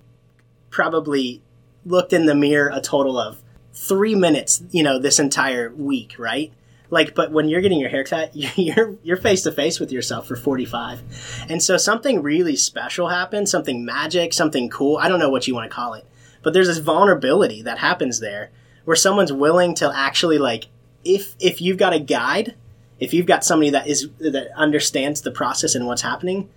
[0.70, 1.42] probably
[1.86, 3.42] looked in the mirror a total of
[3.74, 6.54] 3 minutes, you know, this entire week, right?
[6.94, 10.36] Like but when you're getting your haircut, you're you're face to face with yourself for
[10.36, 11.46] 45.
[11.50, 14.98] And so something really special happens, something magic, something cool.
[14.98, 16.06] I don't know what you want to call it.
[16.44, 18.52] But there's this vulnerability that happens there
[18.86, 20.68] where someone's willing to actually like
[21.04, 22.54] if if you've got a guide,
[23.00, 26.50] if you've got somebody that is that understands the process and what's happening,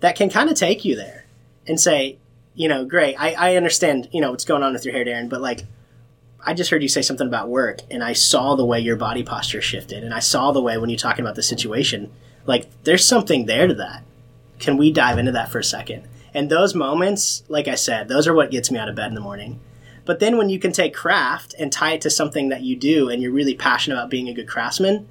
[0.00, 1.24] that can kind of take you there
[1.66, 2.18] and say,
[2.54, 5.28] you know, great, I, I understand, you know, what's going on with your hair, Darin,
[5.28, 5.64] but like
[6.48, 9.22] I just heard you say something about work and I saw the way your body
[9.22, 12.10] posture shifted and I saw the way when you're talking about the situation,
[12.46, 14.02] like there's something there to that.
[14.58, 16.08] Can we dive into that for a second?
[16.32, 19.14] And those moments, like I said, those are what gets me out of bed in
[19.14, 19.60] the morning.
[20.06, 23.10] But then when you can take craft and tie it to something that you do
[23.10, 25.06] and you're really passionate about being a good craftsman,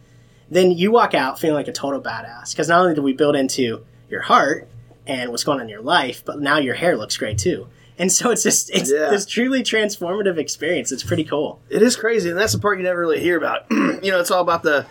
[0.50, 2.50] then you walk out feeling like a total badass.
[2.50, 4.68] Because not only do we build into your heart
[5.06, 7.68] and what's going on in your life, but now your hair looks great too.
[8.00, 9.10] And so it's just it's Yeah.
[9.10, 10.92] this truly transformative experience.
[10.92, 11.60] It's pretty cool.
[11.70, 13.66] It is crazy, and that's the part you never really hear about.
[13.72, 14.86] you know, it's all about the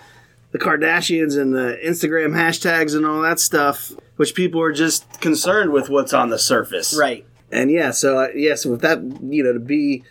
[0.53, 5.73] the Kardashians and the Instagram hashtags and all that stuff, which people are just concerned
[5.73, 6.97] with what's on the surface.
[6.99, 7.27] Right.
[7.53, 10.03] And yeah, so uh, yeah, so with that, you know, to be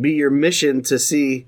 [0.00, 1.46] be your mission to see,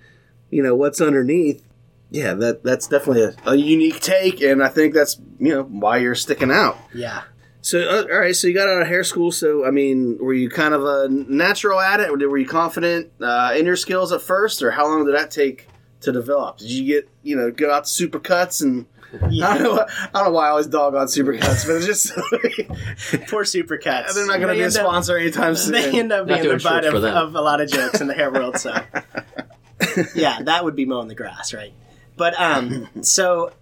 [0.50, 1.62] you know, what's underneath.
[2.10, 5.96] Yeah, that that's definitely a, a unique take, and I think that's you know why
[5.98, 6.76] you're sticking out.
[6.92, 7.22] Yeah.
[7.62, 9.30] So, uh, all right, so you got out of hair school.
[9.32, 13.12] So, I mean, were you kind of a natural at it, or were you confident
[13.20, 15.68] uh, in your skills at first, or how long did that take
[16.00, 16.58] to develop?
[16.58, 20.24] Did you get, you know, go out to supercuts and I don't know, I don't
[20.24, 22.12] know why I always dog on supercuts, but it's just
[23.30, 24.14] Poor supercuts.
[24.14, 25.72] they're not going to be a end up- sponsor anytime soon.
[25.74, 28.14] They end up Not being the butt of, of a lot of jokes in the
[28.14, 28.56] hair world.
[28.58, 28.74] So,
[30.14, 31.74] yeah, that would be mowing the grass, right?
[32.16, 33.52] But um, so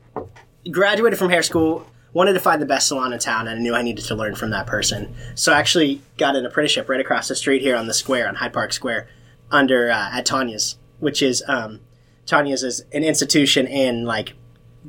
[0.70, 3.74] graduated from hair school, wanted to find the best salon in town, and I knew
[3.74, 5.14] I needed to learn from that person.
[5.34, 8.34] So I actually got an apprenticeship right across the street here on the square on
[8.34, 9.08] Hyde Park Square,
[9.50, 11.80] under uh, at Tanya's, which is um,
[12.26, 14.34] Tanya's is an institution in like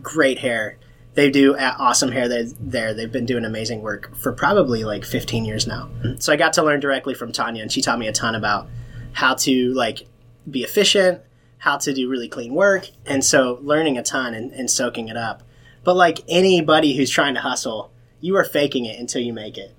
[0.01, 0.77] great hair.
[1.13, 2.45] They do awesome hair there.
[2.59, 2.93] there.
[2.93, 5.89] They've been doing amazing work for probably like 15 years now.
[6.19, 8.67] So I got to learn directly from Tanya, and she taught me a ton about
[9.13, 10.07] how to like
[10.49, 11.21] be efficient,
[11.57, 15.17] how to do really clean work, and so learning a ton and, and soaking it
[15.17, 15.43] up.
[15.83, 19.73] But like anybody who's trying to hustle, you are faking it until you make it.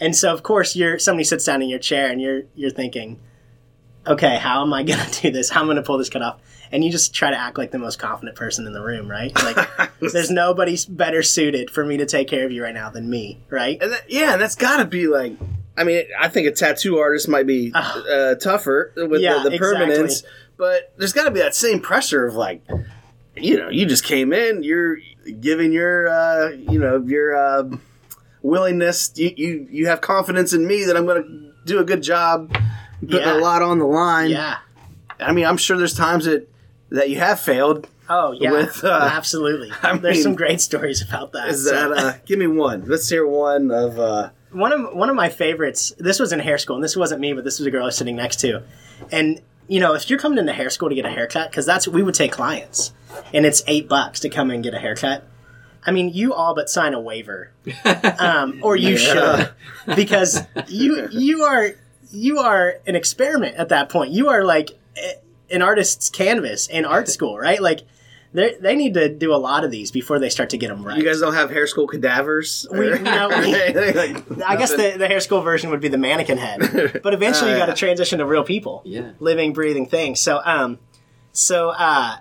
[0.00, 3.20] And so of course you're somebody sits down in your chair and you're you're thinking,
[4.06, 5.50] okay, how am I gonna do this?
[5.50, 6.40] How am I gonna pull this cut off?
[6.72, 9.32] And you just try to act like the most confident person in the room, right?
[9.36, 9.68] Like
[10.00, 13.38] there's nobody better suited for me to take care of you right now than me,
[13.48, 13.80] right?
[13.80, 15.34] And that, yeah, and that's got to be like.
[15.76, 19.56] I mean, I think a tattoo artist might be uh, tougher with Yeah, the, the
[19.56, 19.86] exactly.
[19.86, 20.22] permanence,
[20.56, 22.62] but there's got to be that same pressure of like,
[23.36, 24.62] you know, you just came in.
[24.62, 24.98] You're
[25.40, 27.64] giving your, uh, you know, your uh,
[28.42, 29.12] willingness.
[29.16, 32.52] You, you you have confidence in me that I'm going to do a good job,
[33.00, 33.38] putting Yeah.
[33.38, 34.30] a lot on the line.
[34.30, 34.58] Yeah.
[35.20, 36.48] I mean, I'm sure there's times that
[36.90, 37.88] that you have failed.
[38.08, 39.72] Oh yeah, With, uh, absolutely.
[39.82, 41.48] I There's mean, some great stories about that.
[41.48, 41.96] Is So- that?
[41.96, 42.84] Uh, give me one.
[42.86, 43.98] Let's hear one of.
[43.98, 45.92] Uh, one of one of my favorites.
[45.98, 47.86] This was in hair school, and this wasn't me, but this was a girl I
[47.86, 48.62] was sitting next to.
[49.10, 51.88] And you know, if you're coming into hair school to get a haircut, because that's
[51.88, 52.92] we would take clients,
[53.32, 55.26] and it's eight bucks to come and get a haircut.
[55.86, 57.52] I mean, you all but sign a waiver,
[58.18, 59.50] um, or you should,
[59.96, 61.72] because you you are
[62.10, 64.12] you are an experiment at that point.
[64.12, 65.14] You are like eh,
[65.50, 67.60] an artist's canvas in art school, right?
[67.60, 67.82] Like.
[68.34, 70.84] They they need to do a lot of these before they start to get them
[70.84, 70.98] right.
[70.98, 72.66] you guys don't have hair school cadavers.
[72.70, 73.54] We- Or- no, we-
[73.94, 77.52] Like, I guess the, the hair school version would be the mannequin head, but eventually
[77.52, 79.12] you got to transition to real people, Yeah.
[79.20, 80.18] living, breathing things.
[80.20, 80.78] So, um,
[81.32, 82.16] so uh,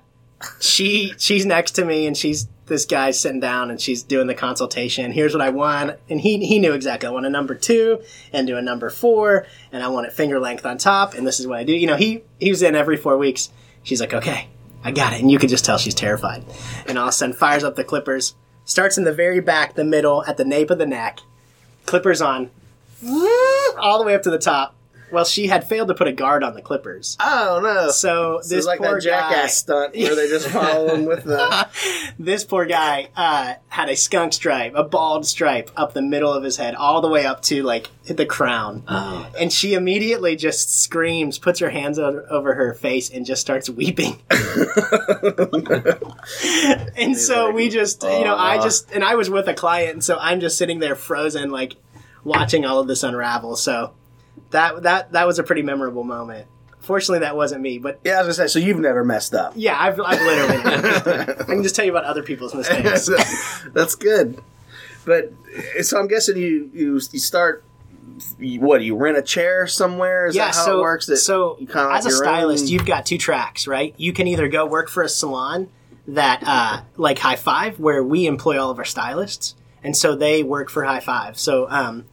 [0.59, 4.33] she she's next to me and she's this guy's sitting down and she's doing the
[4.33, 5.11] consultation.
[5.11, 7.07] Here's what I want, and he he knew exactly.
[7.07, 10.39] I want a number two and do a number four, and I want it finger
[10.39, 11.73] length on top, and this is what I do.
[11.73, 13.49] You know, he he was in every four weeks.
[13.83, 14.47] She's like, okay,
[14.83, 16.43] I got it, and you can just tell she's terrified.
[16.87, 18.35] And all of a sudden, fires up the clippers.
[18.65, 21.19] Starts in the very back, the middle, at the nape of the neck.
[21.85, 22.49] Clippers on,
[23.77, 24.75] all the way up to the top.
[25.13, 27.15] Well, she had failed to put a guard on the clippers.
[27.19, 27.91] Oh no!
[27.91, 31.23] So This this like poor that jackass guy, stunt where they just follow him with
[31.23, 31.67] the.
[32.19, 36.43] this poor guy uh, had a skunk stripe, a bald stripe up the middle of
[36.43, 38.83] his head, all the way up to like the crown.
[38.87, 39.31] Oh.
[39.39, 43.69] And she immediately just screams, puts her hands o- over her face, and just starts
[43.69, 44.19] weeping.
[46.97, 50.03] and so we just, you know, I just, and I was with a client, and
[50.03, 51.75] so I'm just sitting there frozen, like
[52.23, 53.55] watching all of this unravel.
[53.55, 53.93] So
[54.53, 56.47] that that that was a pretty memorable moment.
[56.79, 58.51] Fortunately, that wasn't me, but Yeah, I was gonna say.
[58.59, 59.53] So you've never messed up.
[59.55, 61.33] yeah, I've, I've literally.
[61.39, 63.09] I can just tell you about other people's mistakes.
[63.73, 64.41] That's good.
[65.05, 65.31] But
[65.81, 67.63] so I'm guessing you you you start.
[68.39, 70.25] you- What do you rent a chair somewhere?
[70.27, 71.05] Is yeah, that how so it works?
[71.05, 73.93] That so you kinda as a like your stylist, own- you've got two tracks, right?
[73.97, 75.69] You can either go work for a salon
[76.05, 80.43] that, uh, like High Five, where we employ all of our stylists, and so they
[80.43, 81.39] work for High Five.
[81.39, 82.05] So, um,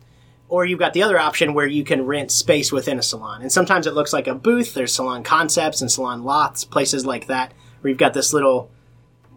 [0.50, 3.50] or you've got the other option where you can rent space within a salon, and
[3.50, 4.74] sometimes it looks like a booth.
[4.74, 8.68] There's salon concepts and Salon Lofts, places like that, where you've got this little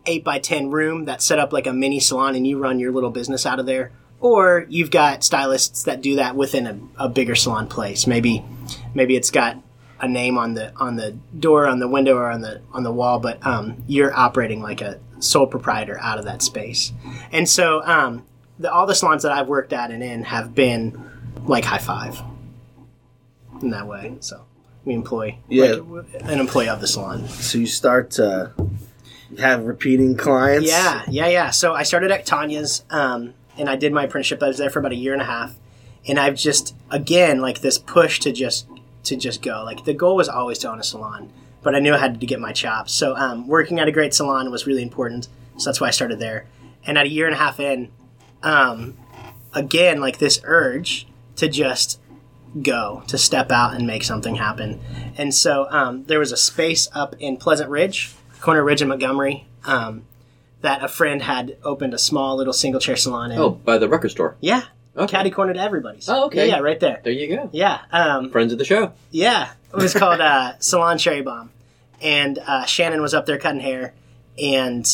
[0.05, 2.91] eight by ten room that's set up like a mini salon, and you run your
[2.91, 3.91] little business out of there.
[4.19, 8.07] Or you've got stylists that do that within a, a bigger salon place.
[8.07, 8.43] Maybe,
[8.95, 9.57] maybe it's got
[9.99, 12.91] a name on the on the door, on the window, or on the on the
[12.91, 16.91] wall, but um, you're operating like a sole proprietor out of that space.
[17.31, 18.25] And so, um,
[18.59, 21.09] the, all the salons that I've worked at and in have been
[21.45, 22.19] like high five
[23.61, 24.15] in that way.
[24.19, 24.45] So
[24.85, 25.75] we employ Yeah.
[25.85, 27.27] like, an employee of the salon.
[27.27, 28.51] So you start to
[29.39, 30.67] have repeating clients.
[30.67, 31.49] Yeah, yeah, yeah.
[31.49, 34.41] So I started at Tanya's, um, and I did my apprenticeship.
[34.43, 35.55] I was there for about a year and a half,
[36.07, 38.67] and I've just again like this push to just
[39.05, 39.63] to just go.
[39.63, 42.25] Like the goal was always to own a salon, but I knew I had to
[42.27, 42.93] get my chops.
[42.93, 45.27] So um, working at a great salon was really important.
[45.57, 46.45] So that's why I started there.
[46.85, 47.91] And at a year and a half in,
[48.43, 48.97] um,
[49.53, 51.99] again like this urge to just
[52.61, 54.79] go to step out and make something happen.
[55.17, 59.47] And so um, there was a space up in Pleasant Ridge, Corner Ridge in Montgomery,
[59.65, 60.03] um,
[60.61, 63.39] that a friend had opened a small little single chair salon in.
[63.39, 64.35] Oh, by the record store.
[64.39, 64.63] yeah,
[64.95, 65.11] Okay.
[65.17, 66.07] caddy corner to everybody's.
[66.07, 66.47] Oh, okay.
[66.47, 67.01] Yeah, yeah, right there.
[67.03, 67.49] There you go.
[67.51, 68.93] Yeah, um, Friends of the show.
[69.09, 69.49] yeah.
[69.73, 71.49] It was called uh, Salon Cherry Bomb,
[72.01, 73.95] and uh, Shannon was up there cutting hair,
[74.39, 74.85] and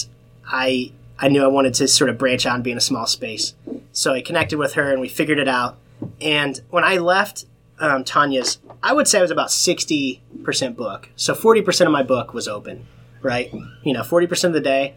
[0.47, 3.05] I I knew I wanted to sort of branch out and be in a small
[3.05, 3.53] space,
[3.91, 5.77] so I connected with her and we figured it out.
[6.21, 7.45] And when I left
[7.79, 11.91] um, Tanya's, I would say I was about sixty percent book, so forty percent of
[11.91, 12.85] my book was open,
[13.21, 13.53] right?
[13.83, 14.95] You know, forty percent of the day,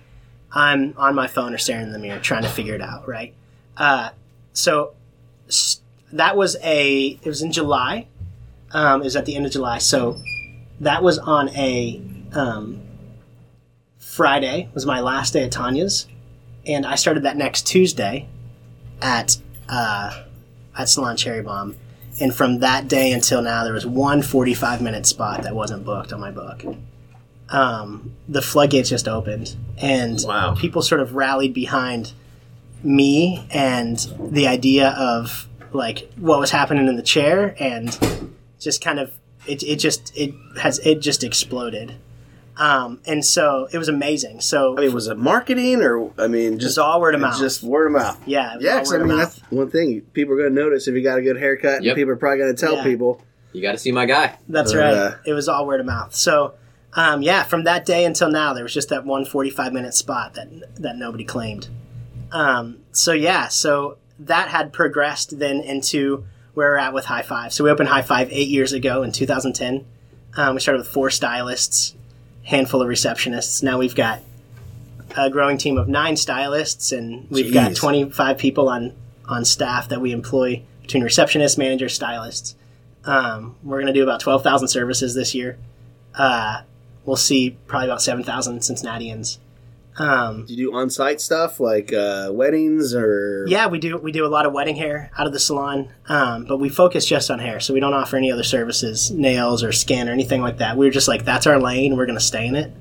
[0.52, 3.34] I'm on my phone or staring in the mirror trying to figure it out, right?
[3.76, 4.10] Uh,
[4.52, 4.94] so
[6.12, 8.06] that was a it was in July
[8.74, 9.78] um, it was at the end of July.
[9.78, 10.20] So
[10.80, 12.00] that was on a
[12.32, 12.82] um,
[14.12, 14.68] Friday.
[14.74, 16.06] Was my last day at Tanya's,
[16.66, 18.28] and I started that next Tuesday
[19.00, 19.38] at
[19.70, 20.24] uh,
[20.76, 21.76] at Salon Cherry Bomb.
[22.20, 26.12] And from that day until now, there was one 45 minute spot that wasn't booked
[26.12, 26.62] on my book.
[27.48, 30.54] Um, the floodgates just opened, and Wow.
[30.56, 32.12] people sort of rallied behind
[32.82, 37.98] me and the idea of like what was happening in the chair and
[38.60, 39.10] just kind of
[39.46, 41.94] it, it just it has it just exploded
[42.62, 46.58] um, and so it was amazing so I mean, was it marketing or I mean,
[46.58, 48.20] just all word of mouth Just word of mouth.
[48.26, 49.36] yeah it was Yeah, all 'cause word I of mean mouth.
[49.36, 51.82] that's one thing people are going to notice if you got a good haircut.
[51.82, 51.92] Yep.
[51.92, 52.84] And people are probably going to tell Yeah.
[52.84, 53.20] people.
[53.52, 54.36] You got to see my guy.
[54.48, 56.54] that's Uh, right it was all word of mouth so
[56.94, 60.34] Um, yeah, from that day until now, there was just that one 45 minute spot
[60.34, 61.68] that that nobody claimed.
[62.30, 67.52] Um, so yeah, so that had progressed then into where we're at with High Five.
[67.54, 69.84] So we opened High Five eight years ago in 2010.
[70.36, 71.94] Um, we started with four stylists,
[72.44, 73.62] handful of receptionists.
[73.62, 74.20] Now we've got
[75.16, 78.94] a growing team of nine stylists, and we've got 25 people on
[79.28, 82.56] on staff that we employ between receptionists, managers, stylists.
[83.04, 85.58] Um, we're going to do about 12,000 services this year.
[86.14, 86.62] Uh,
[87.04, 89.38] we'll see probably about 7,000 Cincinnatians.
[89.98, 93.44] Um, Do you do on-site stuff like uh, weddings or?
[93.46, 93.98] yeah, we do.
[93.98, 97.04] We do a lot of wedding hair out of the salon, um, but we focus
[97.04, 100.40] just on hair, so we don't offer any other services, nails or skin or anything
[100.40, 100.76] like that.
[100.76, 101.96] We're just like that's our lane.
[101.96, 102.72] We're going to stay in it.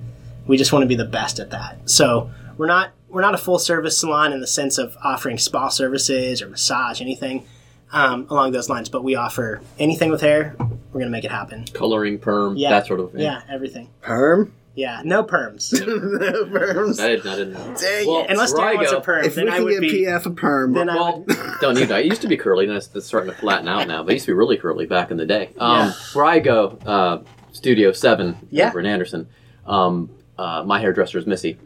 [0.48, 1.90] We just want to be the best at that.
[1.90, 5.68] So we're not we're not a full service salon in the sense of offering spa
[5.68, 7.46] services or massage anything
[7.92, 10.56] um, along those lines, but we offer anything with hair.
[10.60, 11.66] We're going to make it happen.
[11.74, 13.22] Coloring, perm, Yeah, that sort of thing.
[13.22, 13.90] Yeah, everything.
[14.02, 14.54] Perm?
[14.74, 15.74] Yeah, no perms.
[15.86, 17.00] No perms?
[17.00, 17.76] I didn't, know.
[17.80, 18.30] Dang Well, it.
[18.30, 20.06] Unless where I Dan wants go- a perm, If we I can would get be.
[20.06, 21.38] PF a perm, Then I Well, would.
[21.62, 22.00] don't need that.
[22.02, 24.04] It used to be curly, and it's, it's starting to flatten out now.
[24.04, 25.50] But it used to be really curly back in the day.
[25.58, 25.94] Um, Yeah.
[26.14, 27.20] Where I go, uh,
[27.52, 28.70] Studio Seven Yeah.
[28.70, 29.28] over in Anderson.
[29.66, 31.58] Um, uh, my hairdresser is Missy.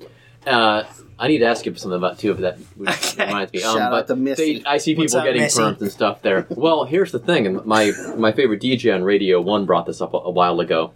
[0.47, 0.84] Uh,
[1.18, 3.26] I need to ask you something about two of that Okay.
[3.28, 3.60] reminds me.
[3.60, 4.60] Shout Um, out but to Missy.
[4.60, 5.62] they- I see people up, getting Missy?
[5.62, 6.45] perms and stuff there.
[6.49, 10.14] well, here's the thing, and my my favorite DJ on Radio One brought this up
[10.16, 10.91] a, a while ago.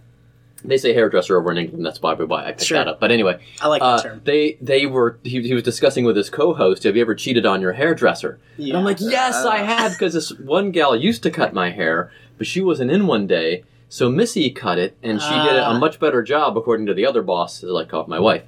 [0.64, 1.86] They say hairdresser over in England.
[1.86, 2.78] That's probably why I picked Sure.
[2.78, 3.00] that up.
[3.00, 4.20] But anyway, I like uh, that term.
[4.24, 6.82] they they were he, he was discussing with his co-host.
[6.84, 8.38] Have you ever cheated on your hairdresser?
[8.58, 12.10] And I'm like, yes, I had because this one gal used to cut my hair,
[12.38, 15.78] but she wasn't in one day, so Missy cut it, and she did a Ah.
[15.78, 18.42] much better job according to the other boss, like uh, my wife.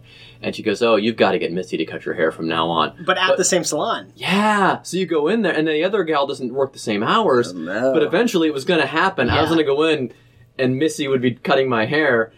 [0.44, 2.68] And she goes, "Oh, you've got to get Missy to cut your hair from now
[2.68, 4.12] on." But at the same salon.
[4.16, 7.52] Yeah, so you go in there, and the other gal doesn't work the same hours,
[7.52, 7.92] Oh, no.
[7.94, 9.30] but eventually it was going to happen.
[9.30, 10.12] I was going to go in,
[10.58, 12.32] and Missy would be cutting my hair.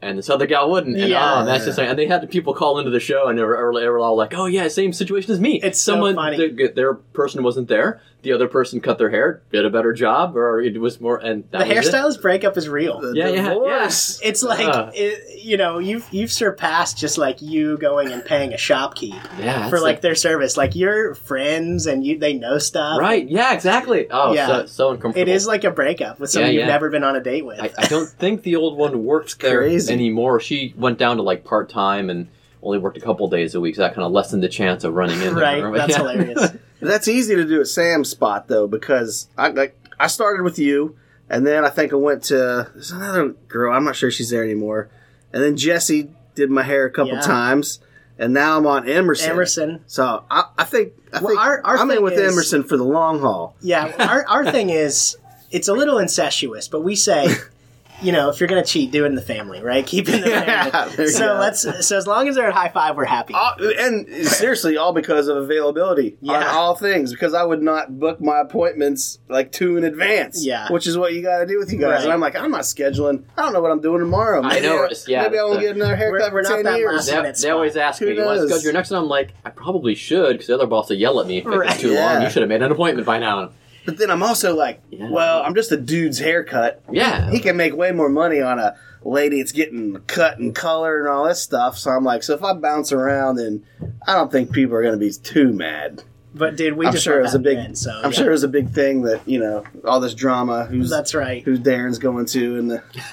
[0.00, 1.42] And this other gal wouldn't, and ah, Yeah.
[1.42, 3.88] oh, that's just and they had people call into the show, and they were, they
[3.88, 6.36] were all like, "Oh yeah, same situation as me." It's so Someone, funny.
[6.36, 8.00] Their, their person wasn't there.
[8.22, 11.18] The other person cut their hair, did a better job, or it was more.
[11.18, 11.94] And The that was it.
[11.94, 13.00] hairstylist breakup is real.
[13.00, 14.20] The Yeah, yeah, divorce.
[14.24, 14.90] It's like Uh.
[14.92, 19.14] it, you know you've you've surpassed just like you going and paying a shop key
[19.38, 20.56] Yeah, for that's like their service.
[20.56, 22.98] Like you're friends and you they know stuff.
[22.98, 23.26] right.
[23.28, 24.08] Yeah, exactly.
[24.10, 24.46] Oh, Yeah.
[24.48, 25.22] so, so uncomfortable.
[25.22, 27.60] It is like a breakup with someone Yeah, you've never been on a date with.
[27.60, 29.92] I, I don't think the old one works there crazy.
[29.92, 30.40] anymore.
[30.40, 32.26] She went down to like part time and
[32.64, 34.92] only worked a couple days a week, so that kind of lessened the chance of
[34.94, 35.36] running in.
[35.36, 35.60] right.
[35.62, 35.70] there.
[35.70, 35.98] That's Yeah.
[35.98, 36.50] hilarious.
[36.80, 40.96] That's easy to do at Sam's spot though, because I like I started with you,
[41.28, 43.72] and then I think I went to there's another girl.
[43.74, 44.88] I'm not sure she's there anymore,
[45.32, 47.20] and then Jesse did my hair a couple Yeah.
[47.20, 47.80] times,
[48.18, 49.30] and now I'm on Emerson.
[49.30, 49.80] Emerson.
[49.88, 52.76] So I, I think I Well, think our- our I'm in with is- Emerson for
[52.76, 53.56] the long haul.
[53.60, 55.16] Yeah, our our thing is
[55.50, 57.26] it's a little incestuous, but we say,
[58.00, 59.84] you know, if you're gonna cheat, do it in the family, right?
[59.84, 60.96] Keep it in the Yeah, family.
[60.96, 61.40] there you so go.
[61.40, 63.34] let's so as long as they're at high five, we're happy.
[63.34, 66.52] All- and seriously, all because of availability on Yeah.
[66.52, 67.10] all things.
[67.12, 70.44] Because I would not book my appointments like two in advance.
[70.44, 70.70] Yeah.
[70.70, 71.90] which is what you got to do with you guys.
[71.90, 72.04] Right.
[72.04, 73.24] And I'm like, I'm not scheduling.
[73.36, 74.42] I don't know what I'm doing tomorrow.
[74.42, 76.48] I Maybe know, it's- yeah, maybe I won't the- get another haircut We're- we're for
[76.50, 77.08] not ten that years.
[77.12, 79.08] last- They, they always ask Who me, "You want to schedule your next one?" I'm
[79.08, 81.70] like, "I probably should," because the other boss will yell at me if Right.
[81.70, 82.12] it's too Yeah.
[82.14, 82.22] long.
[82.22, 83.50] You should have made an appointment by now.
[83.88, 85.08] But then I'm also like, Yeah.
[85.10, 86.82] well, I'm just a dude's haircut.
[86.92, 90.98] Yeah, He can make way more money on a lady that's getting cut and color
[90.98, 91.78] and all this stuff.
[91.78, 93.64] So I'm like, so if I bounce around, then
[94.06, 96.02] I don't think people are going to be too mad.
[96.34, 97.56] But dude, we I'm just sure it was a big.
[97.56, 98.18] you in, so I'm yeah.
[98.18, 100.66] sure it was a big thing that you know all this drama.
[100.66, 101.42] Who's that's right.
[101.42, 102.82] who's Darin's going to and the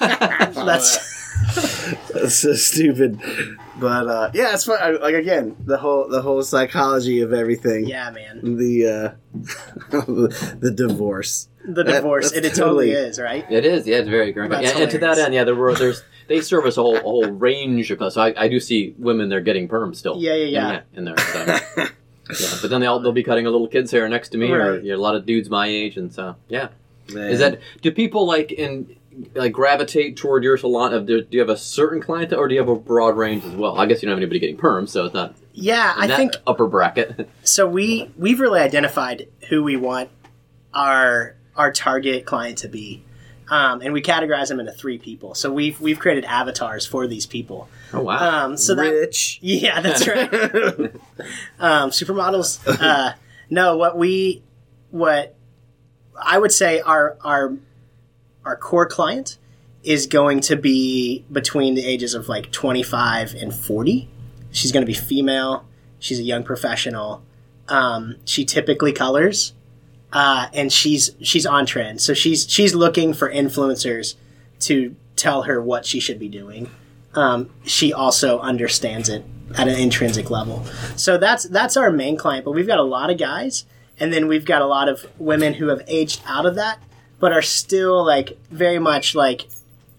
[0.54, 1.15] That's
[2.12, 3.20] That's so stupid.
[3.78, 4.78] But uh, yeah, it's fun.
[4.80, 7.86] I- Like again, the whole the whole psychology of everything.
[7.86, 8.56] yeah, man.
[8.56, 9.10] The uh,
[9.90, 11.48] the divorce.
[11.64, 13.44] The That- divorce, that's and it totally totally- is, right?
[13.50, 13.86] it is.
[13.86, 14.50] Yeah, it's very great.
[14.50, 17.00] That's And, and to that end, yeah, there were there's they service a whole a
[17.00, 20.16] whole range of so I, I do see women there getting perm still.
[20.18, 20.80] Yeah, yeah, yeah.
[20.94, 21.18] in there.
[21.18, 21.44] So.
[22.40, 24.50] yeah, but then they all they'll be cutting a little kid's hair next to me,
[24.50, 26.68] or you know, a lot of dudes my age, and so yeah.
[27.12, 27.30] Man.
[27.30, 28.96] Is that do people like in
[29.34, 30.92] like gravitate toward your salon?
[30.92, 33.44] Of do, do you have a certain client, or do you have a broad range
[33.44, 33.78] as well?
[33.78, 35.34] I guess you don't have anybody getting perm, so it's not.
[35.52, 37.28] Yeah, in I that think upper bracket.
[37.42, 37.66] so.
[37.66, 40.10] We we've really identified who we want
[40.74, 43.02] our our target client to be,
[43.48, 45.34] um, and we categorize them into three people.
[45.34, 47.68] So we've we've created avatars for these people.
[47.92, 48.44] oh wow!
[48.44, 49.38] Um, so that rich?
[49.42, 50.32] yeah, that's right.
[51.58, 52.60] um, supermodels.
[52.66, 53.14] Uh,
[53.48, 54.42] no, what we
[54.90, 55.34] what
[56.20, 57.56] I would say our our
[58.46, 59.38] our core client
[59.82, 64.08] is going to be between the ages of like 25 and 40.
[64.50, 65.64] She's going to be female.
[65.98, 67.22] She's a young professional.
[67.68, 69.52] Um, she typically colors,
[70.12, 72.00] uh, and she's she's on trend.
[72.00, 74.14] So she's she's looking for influencers
[74.60, 76.70] to tell her what she should be doing.
[77.14, 79.24] um, she also understands it
[79.56, 80.64] at an intrinsic level.
[80.96, 82.44] So that's that's our main client.
[82.44, 83.64] But we've got a lot of guys,
[83.98, 86.78] and then we've got a lot of women who have aged out of that,
[87.18, 89.48] but are still like very much like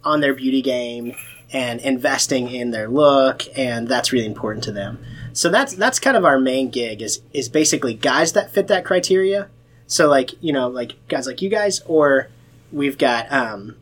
[0.04, 1.16] on their beauty game
[1.52, 5.04] and investing in their look, and that's really important to them.
[5.34, 8.86] So that's that's kind of our main gig is is basically guys that fit that
[8.86, 9.50] criteria.
[9.88, 12.30] So like you know like guys like you guys, or
[12.72, 13.76] we've got um,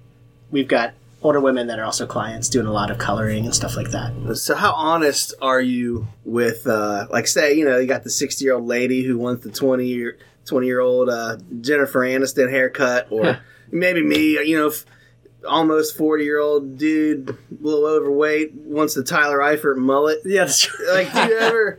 [0.52, 3.76] we've got older women that are also clients doing a lot of coloring and stuff
[3.76, 4.36] like that.
[4.36, 8.68] So how honest are you with, uh, like, say, you know, you got the sixty-year-old
[8.68, 9.50] lady who wants the
[10.46, 13.40] twenty year twenty-year-old uh, Jennifer Aniston haircut, or
[13.72, 14.86] maybe me, you know, f-
[15.48, 20.20] almost forty-year-old dude, a little overweight, wants the Tyler Eifert mullet.
[20.26, 20.86] Yeah, that's true.
[20.94, 21.78] Like, do you ever,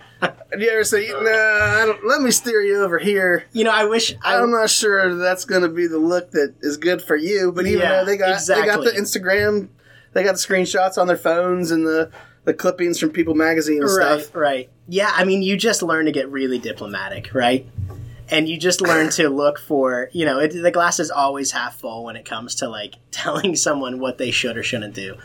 [0.58, 3.44] do you ever say, nah, I don't, let me steer you over here?
[3.52, 6.54] You know, I wish I, I'm not sure that's going to be the look that
[6.60, 9.20] is good for you, but even Yeah, though they got they got the exactly.
[9.22, 9.68] Instagram,
[10.12, 12.10] they got the screenshots on their phones and the
[12.44, 14.34] the clippings from People Magazine and right, stuff.
[14.36, 14.70] right.
[14.88, 17.66] Yeah, I mean, you just learn to get really diplomatic, right?
[18.28, 21.76] And you just learn to look for, you know, it, the glass is always half
[21.78, 25.16] full when it comes to like telling someone what they should or shouldn't do,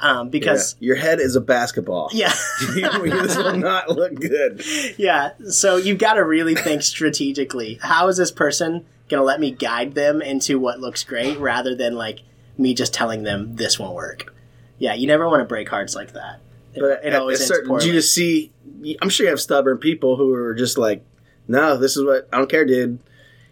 [0.00, 0.30] um, Yeah.
[0.30, 2.08] because Your head is a basketball.
[2.12, 2.32] yeah.
[2.74, 4.62] this will not look good.
[4.96, 7.78] Yeah, so you've got to really think strategically.
[7.82, 11.74] How is this person going to let me guide them into what looks great rather
[11.74, 12.20] than like
[12.58, 14.34] me just telling them this won't work?
[14.78, 16.40] Yeah, you never want to break hearts like that.
[16.74, 18.52] It, But it always a certain, do you see?
[19.00, 21.02] I'm sure you have stubborn people who are just like,
[21.48, 22.98] no, this is what I don't care, dude.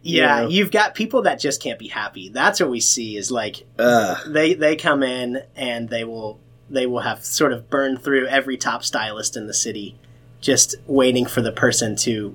[0.02, 0.48] yeah, you know?
[0.50, 2.28] you've got people that just can't be happy.
[2.28, 6.40] That's what we see is like Uh, they they come in and they will
[6.70, 9.96] they will have sort of burned through every top stylist in the city
[10.40, 12.34] just waiting for the person to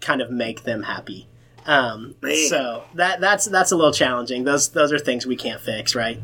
[0.00, 1.26] kind of make them happy
[1.66, 2.14] um,
[2.48, 6.18] so that that's that's a little challenging those those are things we can't fix right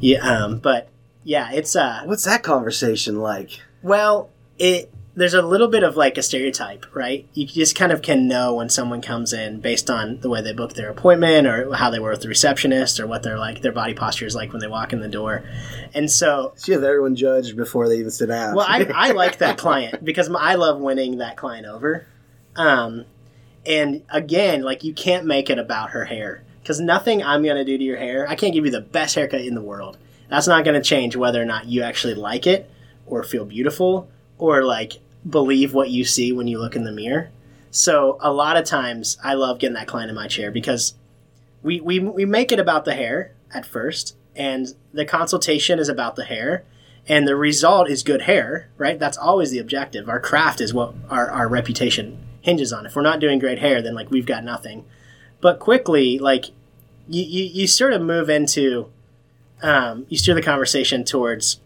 [0.00, 0.88] yeah um, but
[1.22, 3.60] yeah it's uh what's that conversation like?
[3.82, 7.28] well, it there's a little bit of like a stereotype, right?
[7.34, 10.54] You just kind of can know when someone comes in based on the way they
[10.54, 13.72] book their appointment or how they were with the receptionist or what they're like their
[13.72, 15.44] body posture is like when they walk in the door.
[15.92, 18.54] And so you have everyone judged before they even sit down.
[18.54, 22.06] well, I, I like that client because I love winning that client over.
[22.56, 23.04] Um,
[23.66, 27.64] and again, like you can't make it about her hair because nothing I'm going to
[27.64, 29.98] do to your hair, I can't give you the best haircut in the world.
[30.30, 32.70] That's not going to change whether or not you actually like it
[33.04, 34.08] or feel beautiful
[34.38, 34.94] or like
[35.28, 37.30] believe what you see when you look in the mirror.
[37.70, 40.94] So a lot of times I love getting that client in my chair because
[41.62, 46.16] we, we, we make it about the hair at first and the consultation is about
[46.16, 46.64] the hair
[47.08, 48.98] and the result is good hair, right?
[48.98, 50.08] That's always the objective.
[50.08, 52.86] Our craft is what our, our reputation hinges on.
[52.86, 54.84] If we're not doing great hair, then like we've got nothing.
[55.40, 56.46] But quickly, like
[57.08, 58.90] you, you, you sort of move into,
[59.62, 61.60] um, you steer the conversation towards,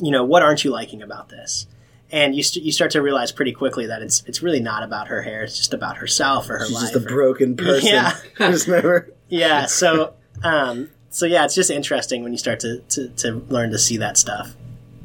[0.00, 1.66] you know, what aren't you liking about this?
[2.12, 5.08] And you, st- you start to realize pretty quickly that it's it's really not about
[5.08, 5.42] her hair.
[5.44, 6.92] It's just about herself or her She's life.
[6.92, 7.88] just a or- broken person.
[7.88, 8.16] Yeah.
[8.36, 9.12] Who's never.
[9.28, 9.66] yeah.
[9.66, 13.78] So, um, so yeah, it's just interesting when you start to, to, to learn to
[13.78, 14.54] see that stuff.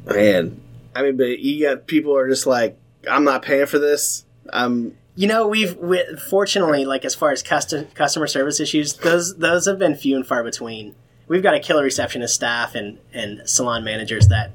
[0.04, 0.60] Man,
[0.94, 2.78] I mean, but you got people are just like,
[3.08, 4.24] I'm not paying for this.
[4.52, 9.36] I'm You know, we've we, fortunately, like as far as custom, customer service issues, those
[9.36, 10.94] those have been few and far between.
[11.28, 14.52] We've got a killer receptionist staff and and salon managers that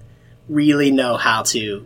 [0.49, 1.85] really know how to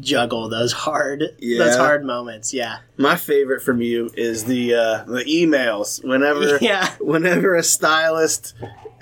[0.00, 1.58] juggle those hard Yeah.
[1.64, 2.52] those hard moments.
[2.54, 6.04] Yeah, my favorite from you is the uh, the emails.
[6.04, 6.88] Whenever Yeah.
[7.00, 8.54] whenever a stylist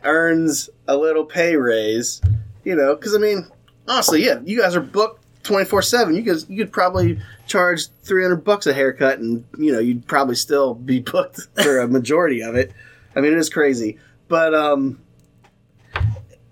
[0.05, 2.21] earns a little pay raise,
[2.65, 3.47] you know, because I mean,
[3.87, 6.15] honestly, yeah, you guys are booked twenty four seven.
[6.15, 10.07] You guys, you could probably charge three hundred bucks a haircut, and you know, you'd
[10.07, 12.73] probably still be booked for a majority of it.
[13.17, 15.01] I mean, it is crazy, but um,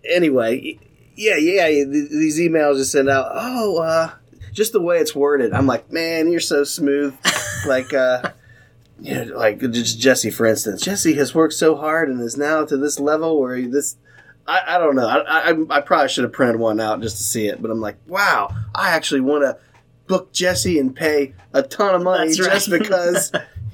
[0.04, 0.78] anyway,
[1.18, 3.26] yeah, yeah, th- these emails just send out.
[3.32, 4.12] Oh, uh,
[4.52, 5.52] just the way it's worded.
[5.52, 7.16] I'm like, man, you're so smooth.
[7.66, 8.30] like, uh,
[9.00, 10.82] you know, like just Jesse, for instance.
[10.82, 13.96] Jesse has worked so hard and is now to this level where this.
[14.46, 15.06] I, I don't know.
[15.06, 17.80] I, I, I probably should have printed one out just to see it, but I'm
[17.80, 19.58] like, wow, I actually want to
[20.06, 22.34] book Jesse and pay a ton of money right.
[22.34, 23.30] just because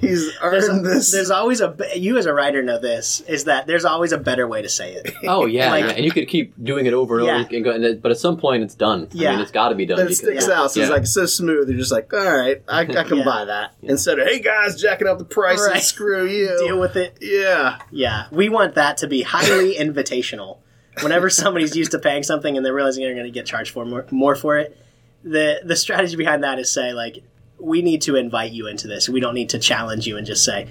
[0.07, 1.11] he's there's, earned this.
[1.11, 4.17] there's always a be- you as a writer know this is that there's always a
[4.17, 5.11] better way to say it.
[5.27, 7.37] Oh yeah, Like- yeah, and you could keep doing it over and Yeah.
[7.39, 9.03] over, and go, and it- but at some point it's done.
[9.05, 9.31] I Yeah.
[9.31, 9.97] mean, it's got to be done.
[9.97, 10.53] But it because- sticks yeah.
[10.61, 10.71] out.
[10.71, 11.69] So it's like so smooth.
[11.69, 13.23] You're just like, all right, I, I can Yeah.
[13.25, 13.73] buy that.
[13.81, 15.81] Instead of, hey guys, jacking up the price Right.
[15.81, 16.57] screw you.
[16.65, 17.17] Deal with it.
[17.21, 17.79] yeah.
[17.91, 20.57] Yeah, we want that to be highly invitational.
[21.01, 23.83] Whenever somebody's used to paying something and they're realizing they're going to get charged for
[23.85, 24.77] more, more for it,
[25.23, 27.23] the the strategy behind that is say like
[27.59, 29.07] we need to invite you into this.
[29.09, 30.67] We don't need to challenge you and just say,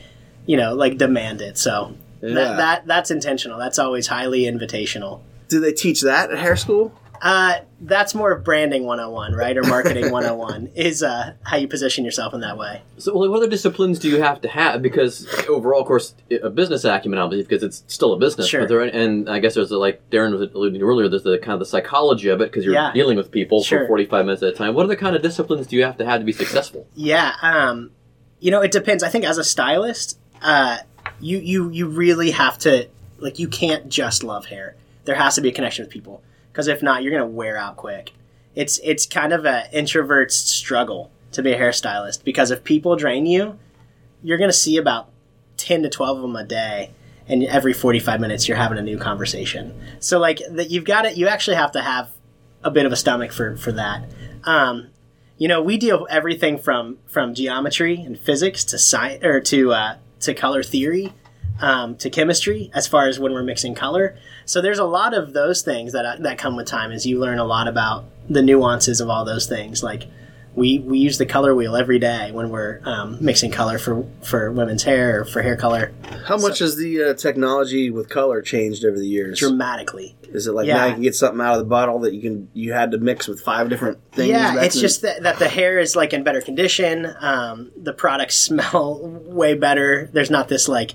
[0.46, 1.56] you know, like demand it.
[1.58, 2.34] So Yeah.
[2.34, 3.58] that, that that's intentional.
[3.58, 5.20] That's always highly invitational.
[5.48, 6.92] Do they teach that at hair school?
[7.24, 9.56] Uh, that's more of branding 101, right?
[9.56, 12.82] Or marketing 101 is uh, how you position yourself in that way.
[12.98, 14.82] So, well, what other disciplines do you have to have?
[14.82, 18.46] Because overall, of course, a business acumen, obviously, because it's still a business.
[18.46, 18.60] Sure.
[18.60, 21.08] But there, and I guess there's a, like Darin was alluding to earlier.
[21.08, 22.92] There's the kind of the psychology of it because you're Yeah.
[22.92, 23.80] dealing with people Sure.
[23.84, 24.74] for 45 minutes at a time.
[24.74, 26.86] What other kind of disciplines do you have to have to be successful?
[26.94, 27.90] Yeah, um,
[28.38, 29.02] you know, it depends.
[29.02, 30.76] I think as a stylist, uh,
[31.20, 32.86] you you you really have to
[33.18, 34.76] like you can't just love hair.
[35.06, 36.22] There has to be a connection with people
[36.54, 38.12] because if not, you're gonna wear out quick.
[38.54, 43.26] It's it's kind of an introvert's struggle to be a hairstylist because if people drain
[43.26, 43.58] you,
[44.22, 45.10] you're gonna see about
[45.56, 46.90] ten to twelve of them a day.
[47.26, 49.72] And every 45 minutes, you're having a new conversation.
[49.98, 51.16] So, like, that you've got it.
[51.16, 52.10] You actually have to have
[52.62, 54.04] a bit of a stomach for for that.
[54.44, 54.88] Um,
[55.38, 59.96] you know, we deal everything from from geometry and physics to science or to uh,
[60.20, 61.14] to color theory
[61.60, 64.16] um, to chemistry as far as when we're mixing color.
[64.44, 67.18] So there's a lot of those things that uh, that come with time as you
[67.20, 69.82] learn a lot about the nuances of all those things.
[69.82, 70.04] Like
[70.54, 74.52] we we use the color wheel every day when we're um, mixing color for for
[74.52, 75.92] women's hair or for hair color
[76.26, 79.38] How much has the uh, technology with color changed over the years?
[79.38, 80.14] dramatically.
[80.32, 80.76] Is it like Yeah.
[80.78, 82.98] now you can get something out of the bottle that you can you had to
[82.98, 84.28] mix with five different things?
[84.30, 87.14] Yeah, it's just that, that the hair is like in better condition.
[87.20, 90.08] Um, the products smell way better.
[90.12, 90.94] There's not this like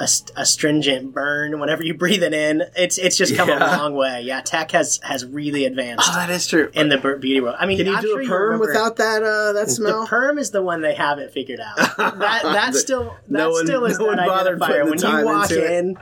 [0.00, 2.62] ast- astringent burn whenever you breathe it in.
[2.76, 3.76] It's it's just come Yeah.
[3.76, 4.22] a long way.
[4.22, 6.70] Yeah, tech has has really advanced Oh, that is true.
[6.74, 7.56] in the beauty world.
[7.58, 10.06] I mean, Can you I'm do sure a perm without that uh, that The smell?
[10.06, 11.76] perm is the one they haven't figured out.
[11.96, 14.90] That that still that No one- still is no one that bothered identifier.
[14.90, 15.70] putting When you walk into it.
[15.78, 15.96] in,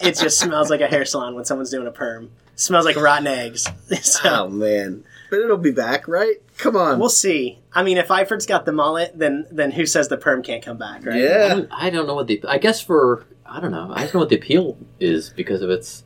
[0.00, 2.30] it just smells like a hair salon when someone's doing a perm.
[2.56, 3.68] smells like rotten eggs.
[4.02, 6.36] so, oh man, but it'll be back, right?
[6.58, 6.98] Come on.
[6.98, 7.58] We'll see.
[7.74, 10.78] I mean, if Eifert's got the mullet, then then who says the perm can't come
[10.78, 11.16] back, right?
[11.16, 11.48] I yeah.
[11.48, 12.42] don't, I don't know what the.
[12.48, 13.90] I guess for I don't know.
[13.94, 16.04] I don't know what the appeal is because of its.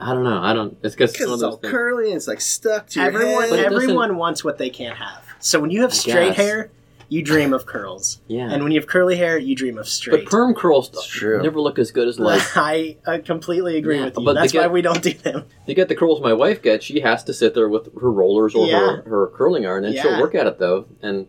[0.00, 0.40] I don't know.
[0.42, 0.76] I don't.
[0.82, 1.70] It's because Because one it's all things.
[1.72, 3.72] curly and it's like stuck to your Everyone But it head.
[3.72, 5.22] everyone wants what they can't have.
[5.38, 6.70] So when you have straight hair,
[7.08, 8.20] you dream of curls.
[8.26, 8.50] Yeah.
[8.50, 10.24] And when you have curly hair, you dream of straight.
[10.24, 11.40] But perm curls true.
[11.42, 14.24] never look as good as like I uh, completely agree Yeah, with you.
[14.24, 15.44] but they That's why we don't do them.
[15.66, 16.84] You get the curls my wife gets.
[16.84, 18.78] She has to sit there with her rollers or Yeah.
[18.78, 20.02] her, her curling iron, and Yeah.
[20.02, 20.86] she'll work at it though.
[21.02, 21.28] And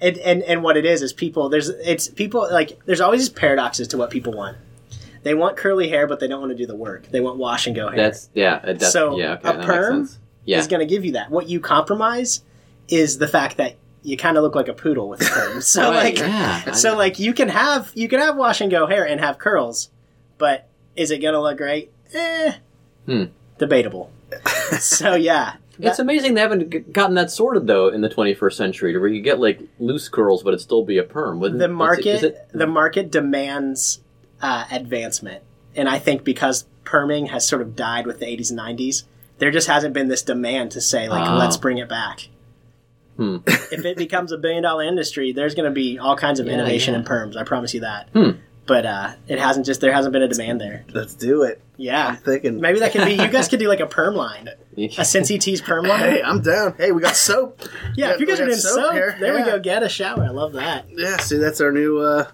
[0.00, 3.28] And, and and what it is is people there's it's people like there's always these
[3.28, 4.56] paradoxes to what people want.
[5.22, 7.06] They want curly hair, but they don't want to do the work.
[7.08, 7.96] They want wash and go hair.
[7.96, 8.54] that's yeah.
[8.56, 9.34] uh, That's, So, yeah.
[9.44, 10.08] Okay, a perm.
[10.46, 10.58] Yeah.
[10.58, 11.30] is going to give you that.
[11.30, 12.42] What you compromise
[12.88, 15.60] is the fact that you kind of look like a poodle with a perm.
[15.62, 16.72] So Right, like, yeah.
[16.72, 19.90] so like you can have you can have wash and go hair and have curls,
[20.38, 20.66] but
[20.96, 21.92] is it going to look great?
[22.14, 22.52] Eh,
[23.06, 23.24] Hmm.
[23.58, 24.10] debatable.
[24.78, 28.98] so yeah, It's amazing they haven't gotten that sorted though in the 21st century, to
[28.98, 31.38] where you get like loose curls, but it still be a perm.
[31.40, 34.00] Wouldn't- the is it- market it- the market demands
[34.42, 35.42] uh, advancement,
[35.76, 39.04] and I think because perming has sort of died with the 80s and 90s,
[39.38, 41.36] there just hasn't been this demand to say like Oh.
[41.36, 42.28] let's bring it back.
[43.16, 43.38] Hmm.
[43.46, 46.54] if it becomes a billion dollar industry, there's going to be all kinds of Yeah,
[46.54, 47.00] innovation yeah.
[47.00, 47.36] in perms.
[47.36, 48.08] I promise you that.
[48.12, 48.30] Hmm.
[48.66, 50.84] But uh, it hasn't just there hasn't been a demand there.
[50.92, 51.60] Let's do it.
[51.76, 52.60] Yeah, I'm thinking.
[52.60, 53.12] maybe that could be.
[53.14, 55.98] You guys could do like a perm line, a Cincy Tees perm line.
[56.00, 56.74] Hey, I'm down.
[56.78, 57.60] Hey, we got soap.
[57.96, 59.16] yeah, if you guys are got doing soap, here.
[59.18, 59.58] there we go.
[59.58, 60.22] Get a shower.
[60.22, 60.86] I love that.
[60.90, 61.98] Yeah, see, that's our new.
[61.98, 62.32] uh w-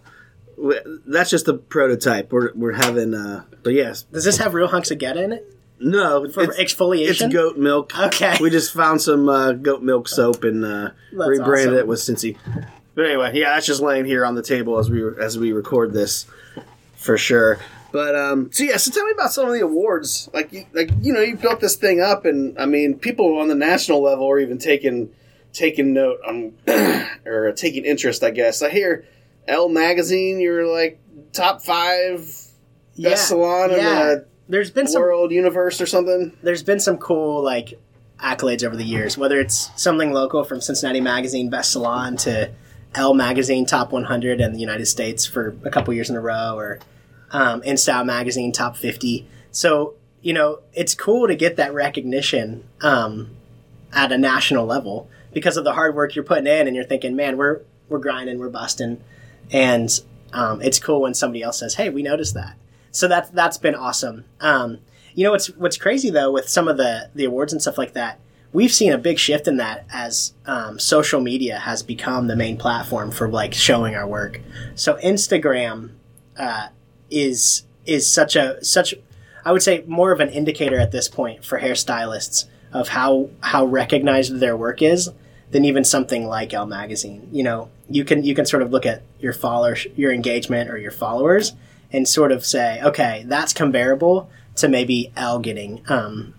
[1.06, 2.32] That's just a prototype.
[2.32, 3.14] We're we're having.
[3.14, 6.56] uh But yes, Does this have real hunks of get in it no, for it's,
[6.58, 7.08] exfoliation?
[7.26, 7.98] it's goat milk.
[7.98, 8.36] Okay.
[8.40, 11.78] we just found some uh, goat milk soap and uh, That's rebranded awesome.
[11.78, 12.36] it with Cincy.
[12.94, 15.92] But anyway, yeah, that's just laying here on the table as we as we record
[15.92, 16.24] this,
[16.94, 17.58] for sure.
[17.92, 20.30] But um, so yeah, so tell me about some of the awards.
[20.32, 23.48] Like, you, like you know, you built this thing up, and I mean, people on
[23.48, 25.10] the national level are even taking
[25.52, 26.54] taking note on
[27.26, 28.24] or taking interest.
[28.24, 29.04] I guess I hear
[29.48, 30.40] Elle magazine.
[30.40, 31.00] You're like
[31.32, 32.18] top five
[32.98, 36.36] best salon in the There's been some world universe or something.
[36.42, 37.74] there's been some cool like
[38.20, 42.50] accolades over the years, whether it's something local from Cincinnati Magazine Best Salon to
[42.94, 46.54] Elle Magazine Top 100 in the United States for a couple years in a row,
[46.56, 46.78] or
[47.30, 49.28] um, InStyle Magazine Top 50.
[49.50, 53.36] So you know it's cool to get that recognition um,
[53.92, 57.14] at a national level because of the hard work you're putting in, and you're thinking,
[57.16, 59.02] man, we're we're grinding, we're busting,
[59.50, 59.90] and
[60.32, 62.56] um, it's cool when somebody else says, hey, we noticed that.
[62.90, 64.24] So that's that's been awesome.
[64.40, 64.78] Um,
[65.14, 67.94] you know what's what's crazy though with some of the the awards and stuff like
[67.94, 68.20] that.
[68.52, 72.56] We've seen a big shift in that as um, social media has become the main
[72.56, 74.40] platform for like showing our work.
[74.74, 75.90] So Instagram
[76.38, 76.68] uh,
[77.10, 78.94] is is such a such
[79.44, 83.64] I would say more of an indicator at this point for hairstylists of how how
[83.64, 85.10] recognized their work is
[85.50, 87.28] than even something like Elle magazine.
[87.32, 90.76] You know, you can you can sort of look at your followers, your engagement, or
[90.78, 91.52] your followers,
[91.92, 96.34] and sort of say, okay, that's comparable to maybe Elle getting um,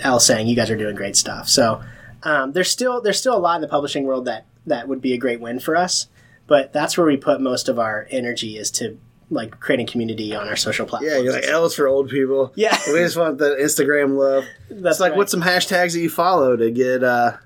[0.00, 1.48] Elle saying you guys are doing great stuff.
[1.48, 1.82] So
[2.22, 5.12] um, there's still there's still a lot in the publishing world that that would be
[5.12, 6.08] a great win for us.
[6.46, 8.98] But that's where we put most of our energy is to
[9.30, 11.14] like creating community on our social platforms.
[11.14, 12.52] Yeah, you're like Elle's for old people.
[12.54, 12.76] Yeah.
[12.88, 14.44] we just want the Instagram love.
[14.70, 15.16] That's It's like right.
[15.18, 17.02] what's some hashtags that you follow to get.
[17.02, 17.38] uh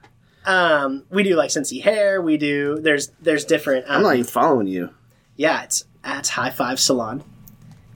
[0.45, 2.21] um, we do like Cincy hair.
[2.23, 3.87] We do there's there's different.
[3.89, 4.91] Um, I'm not even following you.
[5.37, 7.23] yeah, it's at High Five Salon,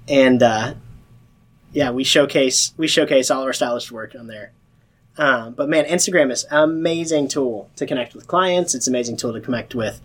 [0.09, 0.75] and uh,
[1.73, 4.53] yeah, we showcase we showcase all of our stylist work on there.
[5.19, 8.75] Um, but man, Instagram is an amazing tool to connect with clients.
[8.75, 10.01] It's an amazing tool to connect with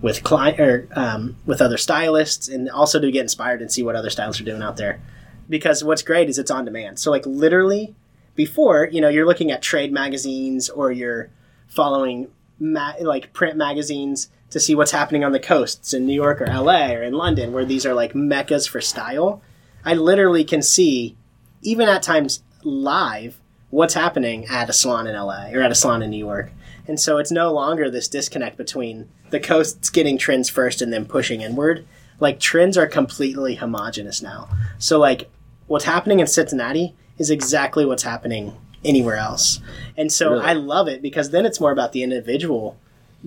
[0.00, 3.96] with client or um, with other stylists, and also to get inspired and see what
[3.96, 5.00] other stylists are doing out there.
[5.48, 6.98] Because what's great is it's on demand.
[6.98, 7.94] So like literally,
[8.34, 11.30] before you know, you're looking at trade magazines or you're
[11.74, 16.40] following ma- like print magazines to see what's happening on the coasts in New York
[16.40, 19.42] or LA or in London, where these are like meccas for style.
[19.84, 21.16] I literally can see,
[21.62, 26.02] even at times live, what's happening at a salon in LA or at a salon
[26.02, 26.52] in New York.
[26.86, 31.06] And so it's no longer this disconnect between the coasts getting trends first and then
[31.06, 31.84] pushing inward.
[32.20, 34.48] Like trends are completely homogenous now.
[34.78, 35.28] So like
[35.66, 39.60] what's happening in Cincinnati is exactly what's happening anywhere else.
[39.96, 40.44] And so Really?
[40.44, 42.76] I love it because then it's more about the individual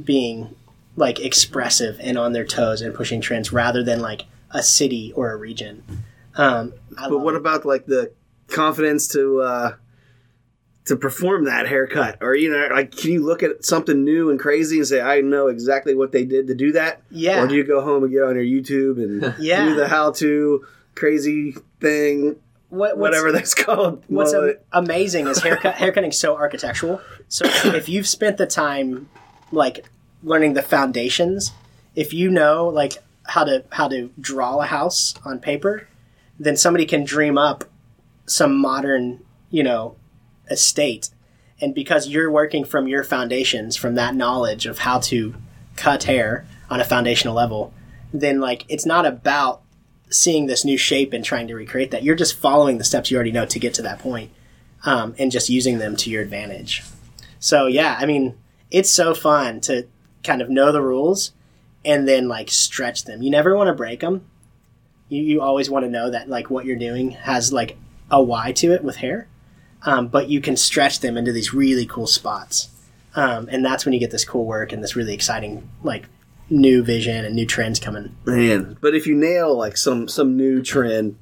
[0.01, 0.55] being
[0.95, 5.31] like expressive and on their toes and pushing trends rather than like a city or
[5.31, 5.83] a region.
[6.35, 7.37] Um, But what it.
[7.37, 8.11] about like the
[8.47, 9.71] confidence to uh
[10.85, 12.17] to perform that haircut?
[12.21, 15.19] Or you know, like can you look at something new and crazy and say, I
[15.21, 17.01] know exactly what they did to do that?
[17.11, 17.43] Yeah.
[17.43, 19.65] Or do you go home and get on your YouTube and Yeah.
[19.65, 22.37] do the how to crazy thing,
[22.69, 24.03] what, whatever that's called?
[24.07, 27.01] What's Well, am- amazing is haircut haircutting is so architectural.
[27.29, 29.09] So if you've spent the time
[29.51, 29.85] like
[30.23, 31.51] learning the foundations,
[31.95, 32.97] if you know like
[33.27, 35.87] how to how to draw a house on paper,
[36.39, 37.65] then somebody can dream up
[38.25, 39.95] some modern, you know,
[40.49, 41.09] estate.
[41.59, 45.35] And because you're working from your foundations, from that knowledge of how to
[45.75, 47.73] cut hair on a foundational level,
[48.13, 49.61] then like it's not about
[50.09, 52.03] seeing this new shape and trying to recreate that.
[52.03, 54.31] You're just following the steps you already know to get to that point,
[54.83, 56.83] um, and just using them to your advantage.
[57.39, 58.37] So yeah, I mean,
[58.71, 59.87] it's so fun to
[60.23, 61.31] kind of know the rules
[61.85, 63.21] and then like stretch them.
[63.21, 64.25] You never want to break them.
[65.09, 67.77] You, you always want to know that like what you're doing has like
[68.11, 69.27] a why to it with hair,
[69.83, 72.69] um, but you can stretch them into these really cool spots,
[73.15, 76.07] um, and that's when you get this cool work and this really exciting like
[76.49, 78.15] new vision and new trends coming.
[78.25, 81.17] Man, but if you nail like some some new trend,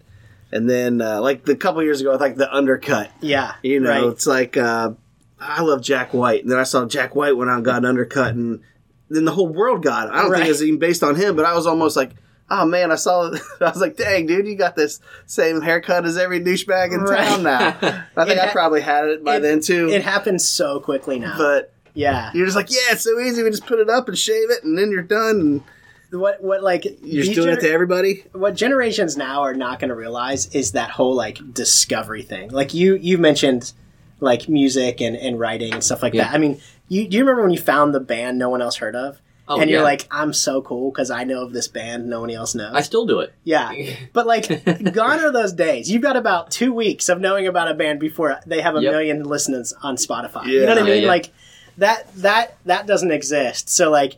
[0.51, 3.89] and then uh, like the couple years ago, with like the undercut, Yeah, you know,
[3.89, 4.03] right.
[4.11, 4.91] it's like uh,
[5.39, 7.85] I love Jack White, and then I saw Jack White went out and got an
[7.85, 8.61] undercut, and
[9.09, 10.13] then the whole world got it.
[10.13, 10.39] I don't Right.
[10.39, 12.11] think it's even based on him, but I was almost like.
[12.47, 13.31] Oh man, I saw.
[13.59, 17.25] I was like, "Dang, dude, you got this same haircut as every douchebag in Right.
[17.27, 17.69] town now."
[18.15, 19.89] I think It I probably had it by it- then too.
[19.89, 21.39] It happens so quickly now.
[21.39, 23.41] but yeah, you're just like, "Yeah, it's so easy.
[23.41, 25.63] We just put it up and shave it, and then you're done."
[26.11, 28.23] And what what like you're these just doing it to everybody.
[28.33, 32.51] what generations now are not going to realize is that whole like discovery thing.
[32.51, 33.73] Like you you mentioned
[34.19, 36.25] like music and, and writing and stuff like Yeah.
[36.25, 36.35] that.
[36.35, 38.95] I mean, you do you remember when you found the band no one else heard
[38.95, 39.19] of?
[39.47, 42.31] Oh, and you're like, I'm so cool because I know of this band no one
[42.31, 42.73] else knows.
[42.73, 43.31] I still do it.
[43.43, 43.71] yeah,
[44.13, 44.47] but like,
[44.93, 45.91] gone are those days.
[45.91, 48.91] You've got about two weeks of knowing about a band before they have a Yep.
[48.91, 50.45] million listeners on Spotify.
[50.47, 50.87] you know what I mean?
[50.87, 51.07] Yeah, yeah.
[51.07, 51.31] Like
[51.77, 53.69] that that that doesn't exist.
[53.69, 54.15] So like,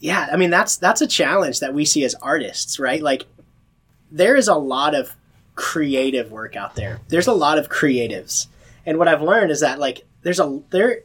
[0.00, 3.02] yeah, I mean that's that's a challenge that we see as artists, right?
[3.02, 3.24] Like,
[4.10, 5.14] there is a lot of
[5.54, 7.00] creative work out there.
[7.08, 8.46] There's a lot of creatives,
[8.86, 11.00] and what I've learned is that like there's a there.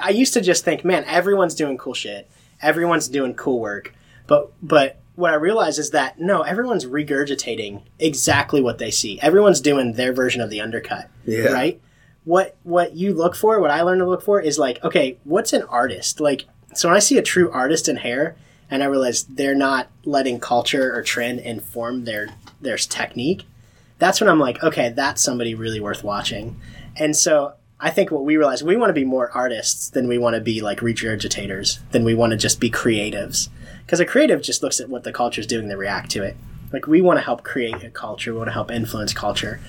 [0.00, 2.30] I used to just think, man, everyone's doing cool shit.
[2.62, 3.92] Everyone's doing cool work,
[4.26, 9.20] but but what I realize is that no, everyone's regurgitating exactly what they see.
[9.20, 11.48] Everyone's doing their version of the undercut, Yeah.
[11.50, 11.80] right?
[12.24, 15.52] What what you look for, what I learned to look for is like, okay, what's
[15.52, 16.20] an artist?
[16.20, 16.44] Like,
[16.74, 18.36] so when I see a true artist in hair,
[18.70, 22.28] and I realize they're not letting culture or trend inform their
[22.60, 23.44] their technique,
[23.98, 26.60] that's when I'm like, okay, that's somebody really worth watching.
[26.96, 30.16] And so I think what we realize, we want to be more artists than we
[30.16, 33.48] want to be like regurgitators, than we want to just be creatives.
[33.84, 36.36] Because a creative just looks at what the culture is doing, they react to it.
[36.72, 39.60] Like we want to help create a culture, we want to help influence culture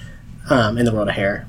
[0.49, 1.47] um, in the world of hair.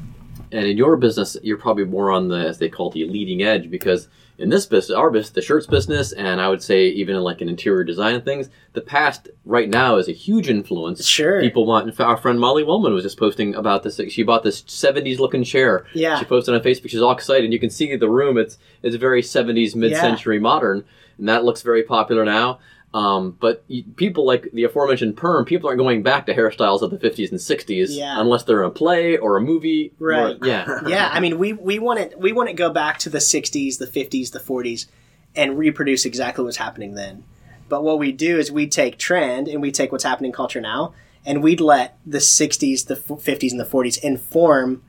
[0.56, 3.42] And in your business, you're probably more on the, as they call it, the leading
[3.42, 7.14] edge because in this business, our business, the shirts business, and I would say even
[7.14, 11.06] in like an interior design and things, the past right now is a huge influence.
[11.06, 11.42] Sure.
[11.42, 14.00] People want, in fact, our friend Molly Wellman was just posting about this.
[14.08, 15.86] She bought this 70s looking chair.
[15.94, 16.18] Yeah.
[16.18, 16.88] She posted on Facebook.
[16.88, 17.44] She's all excited.
[17.44, 18.38] And you can see the room.
[18.38, 20.84] It's, it's very 70s, mid century modern.
[21.18, 22.60] And that looks very popular now.
[22.94, 23.64] Um, but
[23.96, 27.38] people like the aforementioned perm, people aren't going back to hairstyles of the 50s and
[27.38, 28.18] 60s Yeah.
[28.18, 29.92] unless they're in a play or a movie.
[30.00, 30.36] or- Right.
[30.42, 30.80] yeah.
[30.86, 33.78] yeah, I mean, we we want to we want to go back to the '60s,
[33.78, 34.86] the '50s, the '40s,
[35.34, 37.24] and reproduce exactly what's happening then.
[37.68, 40.60] But what we do is we take trend and we take what's happening in culture
[40.60, 40.94] now,
[41.26, 44.82] and we'd let the '60s, the '50s, and the '40s inform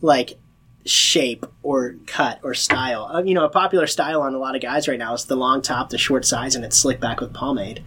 [0.00, 0.38] like
[0.86, 3.10] shape or cut or style.
[3.12, 5.36] Uh, you know, a popular style on a lot of guys right now is the
[5.36, 7.84] long top, the short sides, and it's slicked back with pomade.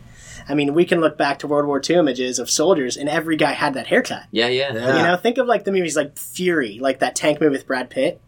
[0.50, 3.38] I mean, we can look back to World War II images of soldiers, and every
[3.38, 4.24] guy had that haircut.
[4.32, 4.72] Yeah, yeah.
[4.74, 7.90] You know, think of like the movies like Fury, like that tank movie with Brad
[7.90, 8.20] Pitt.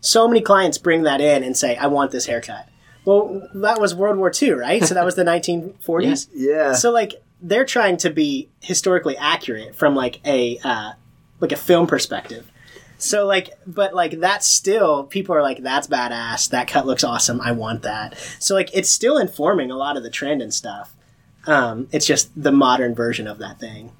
[0.00, 2.68] So many clients bring that in and say, "I want this haircut."
[3.04, 4.84] Well, that was World War II, right?
[4.84, 6.28] So that was the 1940s.
[6.34, 6.72] Yeah.
[6.74, 10.92] So like they're trying to be historically accurate from like a uh,
[11.40, 12.51] like a film perspective.
[13.02, 16.50] So like, but like that's still people are like, "That's badass.
[16.50, 17.40] That cut looks awesome.
[17.40, 20.94] I want that." So like, it's still informing a lot of the trend and stuff.
[21.46, 23.92] Um, it's just the modern version of that thing.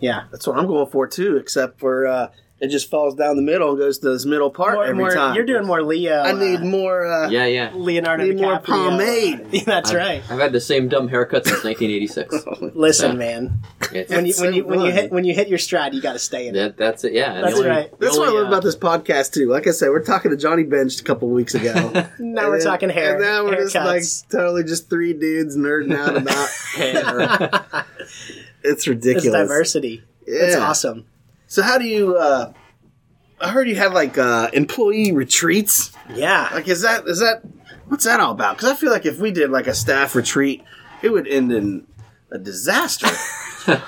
[0.00, 0.24] Yeah.
[0.30, 2.28] That's what I'm going for too, except for uh,
[2.60, 5.14] it just falls down the middle and goes to this middle part More, every more,
[5.14, 5.34] time.
[5.36, 6.20] You're doing more Leo.
[6.22, 7.06] I need uh, more.
[7.06, 7.70] Uh, Yeah, yeah.
[7.74, 8.64] Leonardo Need more DiCaprio.
[8.64, 9.46] pomade.
[9.52, 10.22] Yeah, that's right.
[10.28, 12.34] I've had the same dumb haircut since 1986.
[12.74, 13.16] Listen, Yeah.
[13.16, 13.62] man.
[13.92, 16.14] It's- When you when you when you hit when you hit your stride, you got
[16.14, 16.58] to stay in it.
[16.58, 17.40] that, that's it, yeah.
[17.40, 17.98] That's only- right.
[18.00, 19.48] That's what I love uh, about this podcast too.
[19.48, 22.06] Like I said, we're talking to Johnny Bench a couple weeks ago.
[22.18, 23.14] Now we're talking hair.
[23.14, 27.84] And now we're just like totally just three dudes nerding out about hair.
[28.62, 29.32] It's it's ridiculous.
[29.32, 30.02] diversity.
[30.26, 31.06] It's awesome.
[31.48, 32.16] So how do you?
[32.16, 32.52] uh
[33.40, 35.92] I heard you have like uh employee retreats.
[36.14, 36.48] Yeah.
[36.52, 37.42] Like, is that is that
[37.88, 38.56] what's that all about?
[38.56, 40.62] Because I feel like if we did like a staff retreat,
[41.02, 41.86] it would end in
[42.30, 43.08] a disaster.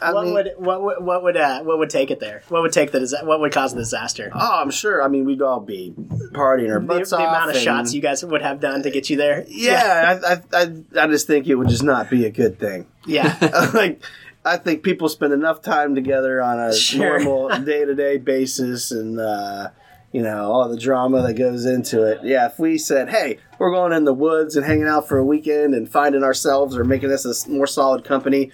[0.00, 2.42] What mean- would what would what would uh, what would take it there?
[2.48, 4.28] What would take the disa- what would cause the disaster?
[4.34, 5.02] Oh, I'm sure.
[5.02, 5.94] I mean, we'd all be
[6.32, 7.28] partying our The, butts the off.
[7.28, 9.44] amount of and- shots you guys would have done to get you there.
[9.46, 12.86] Yeah, I, I, I, I just think it would just not be a good thing.
[13.06, 13.36] Yeah.
[13.74, 14.02] like,
[14.44, 17.18] I think people spend enough time together on a Sure.
[17.18, 19.68] normal day to day basis, and uh,
[20.12, 22.20] you know all the drama that goes into it.
[22.22, 25.24] Yeah, if we said, "Hey, we're going in the woods and hanging out for a
[25.24, 28.52] weekend and finding ourselves or making this a more solid company,"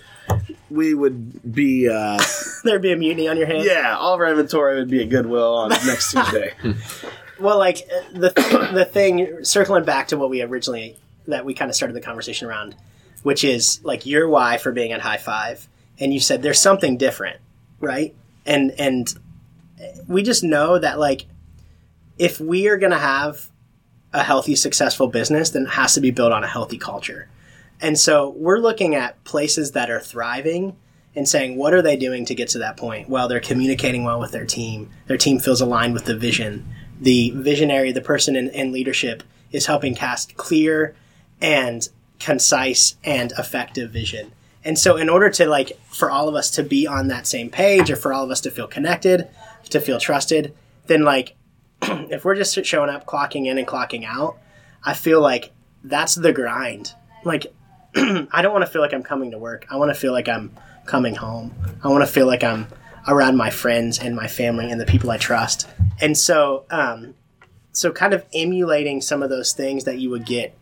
[0.70, 1.88] we would be.
[1.88, 2.20] Uh,
[2.64, 3.66] There'd be a mutiny on your hands.
[3.66, 6.54] yeah, all of our inventory would be at Goodwill on next Tuesday.
[7.38, 10.96] Well, like uh, the the thing circling back to what we originally
[11.28, 12.74] that we kind of started the conversation around,
[13.22, 15.68] which is like your why for being at High Five,
[15.98, 17.40] and you said there's something different,
[17.80, 18.14] right?
[18.46, 19.12] And and
[20.06, 21.26] we just know that like
[22.18, 23.50] if we are going to have
[24.12, 27.28] a healthy, successful business, then it has to be built on a healthy culture.
[27.80, 30.76] And so we're looking at places that are thriving
[31.16, 33.08] and saying, what are they doing to get to that point?
[33.08, 34.90] Well, they're communicating well with their team.
[35.06, 36.66] Their team feels aligned with the vision.
[37.00, 40.94] The visionary, the person in, in leadership, is helping cast clear
[41.40, 41.88] and
[42.20, 44.32] concise and effective vision.
[44.64, 47.50] And so, in order to like for all of us to be on that same
[47.50, 49.28] page, or for all of us to feel connected,
[49.70, 50.54] to feel trusted,
[50.86, 51.36] then like
[51.82, 54.38] if we're just showing up, clocking in and clocking out,
[54.82, 55.52] I feel like
[55.82, 56.94] that's the grind.
[57.24, 57.52] Like,
[57.96, 59.66] I don't want to feel like I'm coming to work.
[59.70, 60.52] I want to feel like I'm
[60.86, 61.54] coming home.
[61.82, 62.66] I want to feel like I'm
[63.06, 65.68] around my friends and my family and the people I trust.
[66.00, 67.14] And so, um,
[67.72, 70.56] so kind of emulating some of those things that you would get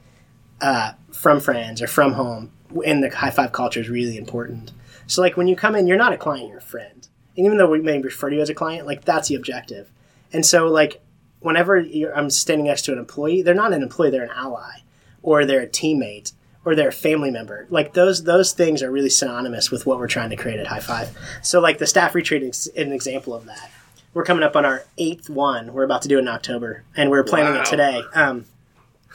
[0.61, 2.51] uh, from friends or from home
[2.85, 4.73] in the high five culture is really important.
[5.07, 7.07] So, like when you come in, you're not a client, you're a friend.
[7.37, 9.91] And even though we may refer to you as a client, like that's the objective.
[10.33, 11.03] And so, like,
[11.41, 14.81] whenever you're, I'm standing next to an employee, they're not an employee; they're an ally,
[15.23, 16.33] or they're a teammate,
[16.65, 17.67] or they're a family member.
[17.69, 20.81] Like those those things are really synonymous with what we're trying to create at High
[20.81, 21.17] Five.
[21.43, 23.71] So, like the staff retreat is an example of that.
[24.15, 25.73] We're coming up on our eighth one.
[25.73, 27.63] We're about to do it in October, and we're planning Wow.
[27.63, 28.03] it today.
[28.15, 28.45] Um,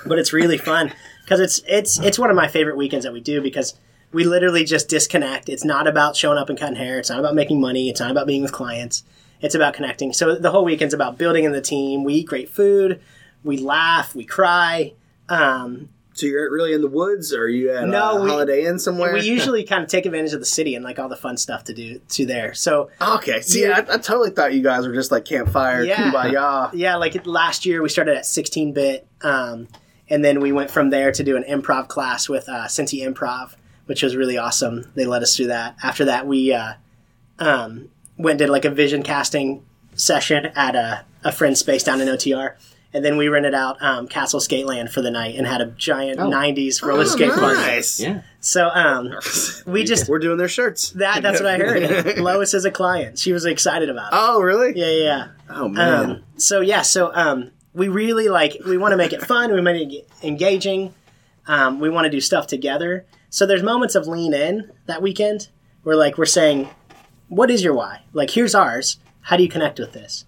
[0.06, 0.92] but it's really fun
[1.28, 3.74] because it's it's it's one of my favorite weekends that we do because
[4.14, 5.50] we literally just disconnect.
[5.50, 6.98] It's not about showing up and cutting hair.
[7.00, 7.90] It's not about making money.
[7.90, 9.04] It's not about being with clients.
[9.42, 10.14] It's about connecting.
[10.14, 12.06] So the whole weekend's about building in the team.
[12.06, 13.02] We eat great food.
[13.44, 14.16] We laugh.
[14.16, 14.94] We cry.
[15.30, 18.66] Um, so you're really in the woods, or are you at No, a we- Holiday
[18.66, 19.14] Inn somewhere?
[19.14, 21.66] we usually kind of take advantage of the city and like all the fun stuff
[21.66, 22.54] to do to there.
[22.56, 23.84] So Okay, see, Yeah.
[23.88, 26.12] I, I totally thought you guys were just like campfire, Yeah.
[26.12, 26.72] kumbaya.
[26.74, 29.68] yeah, like last year we started at 16 bit, um,
[30.10, 33.56] and then we went from there to do an improv class with uh, Cincy Improv,
[33.86, 34.92] which was really awesome.
[34.96, 35.76] They let us do that.
[35.84, 36.74] After that, we uh,
[37.40, 42.02] um, went and did like a vision casting session at a, a friend's space down
[42.02, 42.56] in OTR.
[42.94, 46.20] And then we rented out um, Castle Skateland for the night and had a giant
[46.20, 47.44] 90s roller skate park.
[47.44, 48.00] Oh, nice.
[48.00, 48.22] Yeah.
[48.40, 49.14] So um,
[49.68, 50.92] we just We're doing their shirts.
[50.92, 52.18] that that's what I heard.
[52.18, 53.20] Lois is a client.
[53.20, 54.20] She was excited about it.
[54.20, 54.72] Oh, really?
[54.76, 55.28] Yeah, yeah, yeah.
[55.50, 56.06] Oh man.
[56.10, 59.54] Um, so yeah, so um, we really like we want to make it fun.
[59.54, 60.96] We want to it engaging.
[61.46, 63.06] Um, we want to do stuff together.
[63.30, 65.50] So there's moments of lean in that weekend
[65.84, 66.68] where like we're saying,
[67.30, 68.02] what is your why?
[68.14, 68.98] Like here's ours.
[69.22, 70.26] How do you connect with this?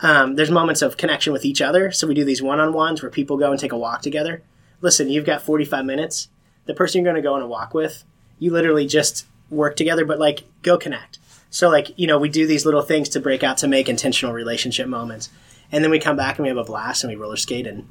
[0.00, 1.90] Um, there's moments of connection with each other.
[1.90, 4.42] So we do these one-on-ones where people go and take a walk together.
[4.82, 6.28] Listen, you've got 45 minutes.
[6.66, 8.04] The person you're going to go on a walk with,
[8.38, 11.18] you literally just work together, but like go connect.
[11.48, 14.34] So like you know we do these little things to break out to make intentional
[14.34, 15.30] relationship moments,
[15.72, 17.86] and then we come back and we have a blast and we roller skate and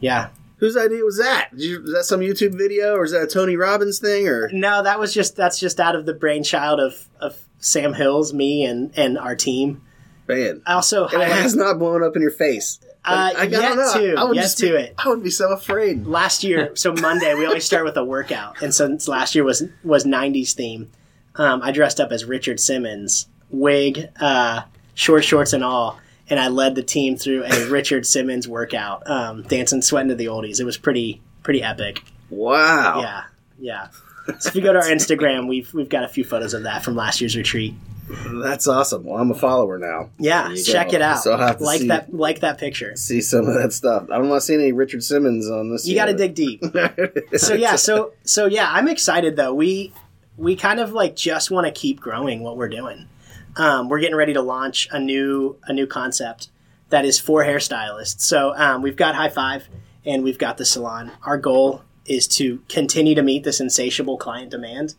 [0.00, 0.28] yeah.
[0.58, 1.48] Whose idea was that?
[1.50, 4.48] Did you, was that some YouTube video, or is that a Tony Robbins thing, or
[4.52, 8.64] No, that was just that's just out of the brainchild of of Sam Hills, me,
[8.64, 9.82] and and our team.
[10.28, 10.62] man?
[10.66, 12.78] I also And it has not blown up in your face.
[13.06, 13.92] Uh, I, I yet know.
[13.92, 14.94] to, I would yet to be, it.
[14.96, 16.06] I would be so afraid.
[16.06, 19.62] last year so monday we always start with a workout and since last year was
[19.82, 20.90] was 90s theme
[21.34, 24.62] um, i dressed up as richard simmons wig uh,
[24.94, 26.00] short shorts and all
[26.30, 30.26] and i led the team through a richard simmons workout um, dancing sweating to the
[30.26, 33.00] oldies it was pretty pretty epic Wow.
[33.00, 33.22] yeah
[33.58, 33.88] yeah
[34.38, 36.82] so if you go to our instagram we've we've got a few photos of that
[36.84, 37.74] from last year's retreat
[38.42, 39.04] That's awesome.
[39.04, 40.10] Well, I'm a follower now.
[40.18, 40.96] yeah check go.
[40.96, 43.54] it out So I'll have to like see- that like that picture See some of
[43.54, 44.10] that stuff.
[44.10, 45.86] I don't want to see any Richard Simmons on this.
[45.86, 46.62] you got to dig deep
[47.36, 49.92] so yeah so so yeah i'm excited though we
[50.36, 53.06] we kind of like just want to keep growing what we're doing
[53.56, 56.48] um, we're getting ready to launch a new a new concept
[56.90, 58.20] that is for hairstylists.
[58.20, 59.68] So um, we've got high five
[60.04, 61.12] and we've got the salon.
[61.22, 64.94] Our goal is to continue to meet this insatiable client demand.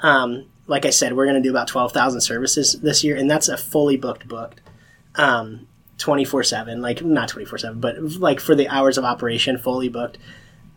[0.00, 3.48] Um, like i said we're going to do about 12000 services this year and that's
[3.48, 4.60] a fully booked booked
[5.14, 10.18] um, 24-7 like not 24-7 but like for the hours of operation fully booked.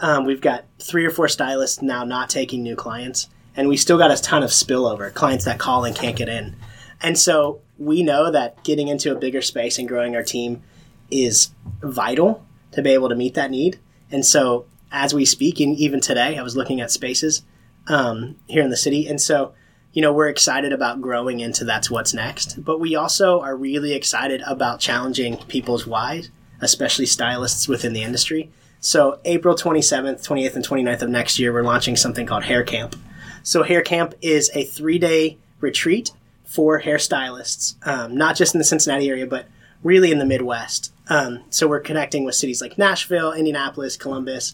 [0.01, 3.99] Um, we've got three or four stylists now not taking new clients, and we still
[3.99, 6.55] got a ton of spillover clients that call and can't get in.
[7.01, 10.61] And so we know that getting into a bigger space and growing our team
[11.09, 11.49] is
[11.81, 13.79] vital to be able to meet that need.
[14.11, 17.43] And so as we speak, and even today, I was looking at spaces
[17.87, 19.53] um, here in the city, and so
[19.93, 22.63] you know we're excited about growing into that's what's next.
[22.63, 26.29] But we also are really excited about challenging people's whys,
[26.59, 28.51] especially stylists within the industry.
[28.79, 32.95] So April 27th, 28th, and 29th of next year, we're launching something called Hair Camp.
[33.43, 36.11] So Hair Camp is a three-day retreat
[36.45, 39.47] for hairstylists, um, not just in the Cincinnati area, but
[39.83, 40.93] really in the Midwest.
[41.07, 44.53] Um, so we're connecting with cities like Nashville, Indianapolis, Columbus,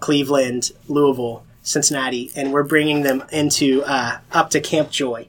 [0.00, 5.28] Cleveland, Louisville, Cincinnati, and we're bringing them into uh, up to Camp Joy,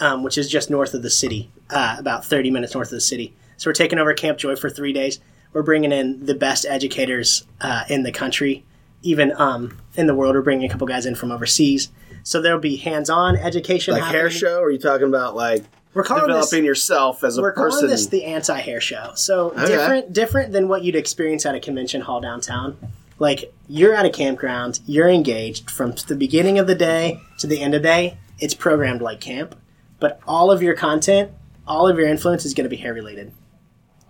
[0.00, 3.00] um, which is just north of the city, uh, about 30 minutes north of the
[3.00, 3.34] city.
[3.56, 5.20] So we're taking over Camp Joy for three days.
[5.52, 8.64] We're bringing in the best educators uh, in the country,
[9.02, 10.34] even um, in the world.
[10.34, 11.90] We're bringing a couple guys in from overseas.
[12.22, 13.94] So there'll be hands-on education.
[13.94, 14.58] like hair show.
[14.58, 17.80] Or are you talking about like We're calling developing this, yourself as a we're person?
[17.80, 19.12] calling this the anti-hair show.
[19.14, 22.76] So different, different than what you'd experience at a convention hall downtown.
[23.18, 27.60] Like you're at a campground, you're engaged from the beginning of the day to the
[27.60, 28.18] end of the day.
[28.38, 29.56] It's programmed like camp,
[29.98, 31.32] but all of your content,
[31.66, 33.32] all of your influence is going to be hair related.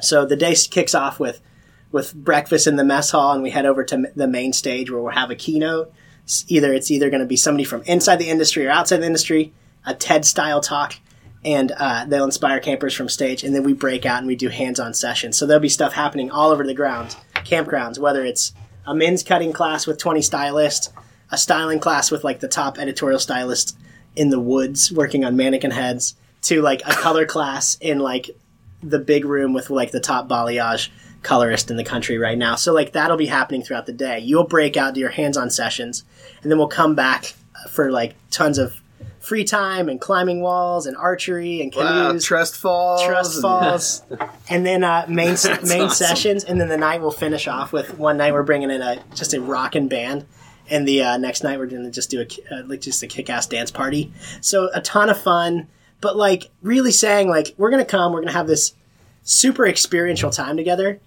[0.00, 1.40] So the day kicks off with
[1.90, 5.00] with breakfast in the mess hall, and we head over to the main stage where
[5.00, 5.92] we'll have a keynote.
[6.24, 9.06] S- Either it's either going to be somebody from inside the industry or outside the
[9.06, 9.52] industry,
[9.86, 10.94] a TED style talk,
[11.44, 13.42] and uh, they'll inspire campers from stage.
[13.44, 15.38] And then we break out and we do hands on sessions.
[15.38, 18.52] So there'll be stuff happening all over the ground, campgrounds, whether it's
[18.86, 20.90] a men's cutting class with 20 stylists,
[21.30, 23.78] a styling class with like the top editorial stylist
[24.16, 28.30] in the woods working on mannequin heads, to like a color class in like
[28.82, 30.88] the big room with like the top balayage
[31.22, 32.54] colorist in the country right now.
[32.54, 34.18] So like that'll be happening throughout the day.
[34.20, 36.04] You'll break out to your hands-on sessions,
[36.42, 37.34] and then we'll come back
[37.70, 38.80] for like tons of
[39.20, 43.02] free time and climbing walls and archery and wow, canoes, trust falls.
[43.04, 44.02] trust and- falls,
[44.48, 45.90] and then uh, main main awesome.
[45.90, 49.02] sessions, and then the night we'll finish off with one night we're bringing in a
[49.14, 50.26] just a rockin' band.
[50.70, 53.46] And the uh, next night we're gonna just do a uh, like just a kick-ass
[53.46, 54.12] dance party.
[54.42, 55.66] So a ton of fun,
[56.00, 58.74] but like really saying like we're gonna come, we're gonna have this
[59.22, 61.00] super experiential time together,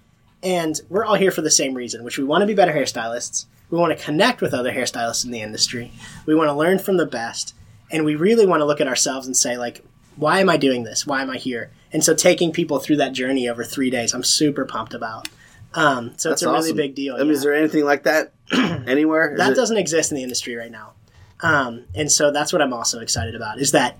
[0.44, 3.46] and we're all here for the same reason, which we want to be better hairstylists.
[3.70, 5.92] We want to connect with other hairstylists in the industry.
[6.26, 7.56] We want to learn from the best,
[7.90, 9.84] and we really want to look at ourselves and say like,
[10.16, 11.08] why am I doing this?
[11.08, 11.72] Why am I here?
[11.94, 15.28] And so taking people through that journey over three days, I'm super pumped about.
[15.74, 17.16] Um, so it's That's a really big deal.
[17.16, 17.34] I mean, yeah.
[17.34, 19.32] is there anything like that anywhere?
[19.32, 20.94] Is that it- doesn't exist in the industry right now.
[21.40, 24.00] Um, and so that's what I'm also excited about is that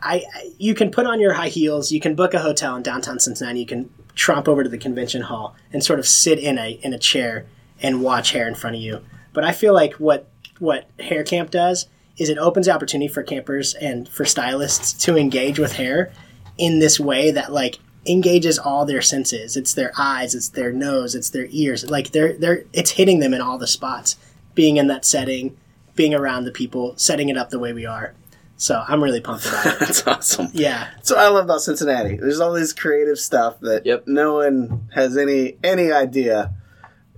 [0.00, 2.82] I, I you can put on your high heels, you can book a hotel in
[2.82, 6.58] downtown Cincinnati, you can tromp over to the convention hall and sort of sit in
[6.58, 7.46] a in a chair
[7.80, 9.04] and watch hair in front of you.
[9.32, 11.86] But I feel like what what hair camp does
[12.16, 16.10] is it opens the opportunity for campers and for stylists to engage with hair
[16.56, 19.56] in this way that like engages all their senses.
[19.56, 21.88] It's their eyes, it's their nose, it's their ears.
[21.88, 24.16] Like they're they're it's hitting them in all the spots.
[24.54, 25.54] Being in that setting,
[25.94, 28.14] being around the people, setting it up the way we are.
[28.58, 29.78] So I'm really pumped about it.
[29.80, 30.48] That's awesome.
[30.54, 32.16] Yeah, That's what I love about Cincinnati.
[32.16, 34.04] There's all this creative stuff that Yep.
[34.06, 36.54] no one has any any idea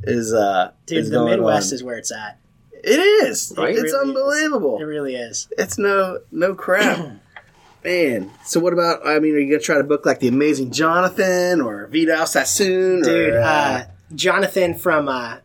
[0.03, 1.75] is uh dude, is the going Midwest on.
[1.77, 2.39] is where it's at.
[2.73, 3.53] It is.
[3.57, 3.71] Right?
[3.71, 3.95] It's It really is.
[3.95, 4.79] unbelievable.
[4.81, 5.49] It really is.
[5.59, 6.99] It's no no crap.
[7.85, 9.07] Man, so what about?
[9.07, 13.03] I mean, are you gonna try to book like the Amazing Jonathan or Vidal Sassoon,
[13.03, 13.35] dude.
[13.35, 13.85] Or, Uh,
[14.15, 15.37] Jonathan from uh,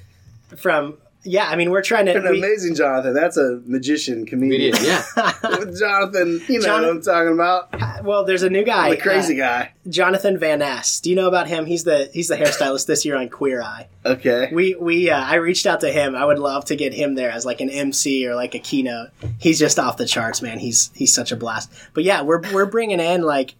[0.56, 1.48] from yeah.
[1.48, 2.16] I mean, we're trying to.
[2.16, 3.14] an we- Amazing Jonathan.
[3.14, 4.72] That's a magician comedian.
[4.72, 5.64] Comedian, yeah.
[5.78, 8.04] Jonathan, you know Jon- what I'm talking about.
[8.04, 9.72] well, there's a new guy, The crazy uh, guy.
[9.88, 11.00] Jonathan Van Ness.
[11.00, 11.66] Do you know about him?
[11.66, 13.88] He's the he's the hairstylist this year on Queer Eye.
[14.04, 14.48] Okay.
[14.52, 16.14] We we uh, I reached out to him.
[16.14, 19.10] I would love to get him there as like an MC or like a keynote.
[19.38, 20.58] He's just off the charts, man.
[20.58, 21.70] He's he's such a blast.
[21.94, 23.54] But yeah, we're we're bringing in like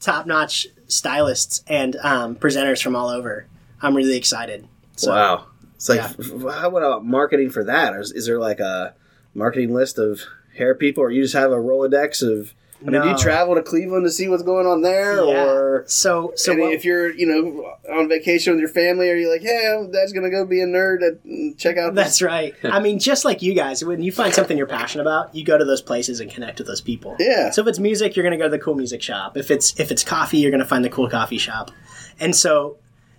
[0.00, 3.46] top notch stylists and um, presenters from all over.
[3.82, 4.66] I'm really excited.
[4.96, 5.46] So, wow.
[5.84, 6.00] It's like,
[6.42, 6.50] Yeah.
[6.52, 7.94] how about marketing for that?
[7.94, 8.94] Is, is there like a
[9.34, 10.20] marketing list of
[10.56, 12.54] hair people, or you just have a Rolodex of?
[12.80, 13.18] I mean, do you No.
[13.18, 15.44] travel to Cleveland to see what's going on there, Yeah.
[15.46, 19.30] or So so what- if you're, you know, on vacation with your family, are you
[19.30, 21.18] like, hey, Dad's gonna go be a nerd and
[21.54, 22.04] mm, check out this?
[22.04, 22.54] That's right.
[22.64, 25.56] I mean, just like you guys, when you find something you're passionate about, you go
[25.58, 27.16] to those places and connect with those people.
[27.18, 27.50] Yeah.
[27.50, 29.36] So if it's music, you're going to go to the cool music shop.
[29.36, 31.70] If it's if it's coffee, you're going to find the cool coffee shop.
[32.20, 32.76] And so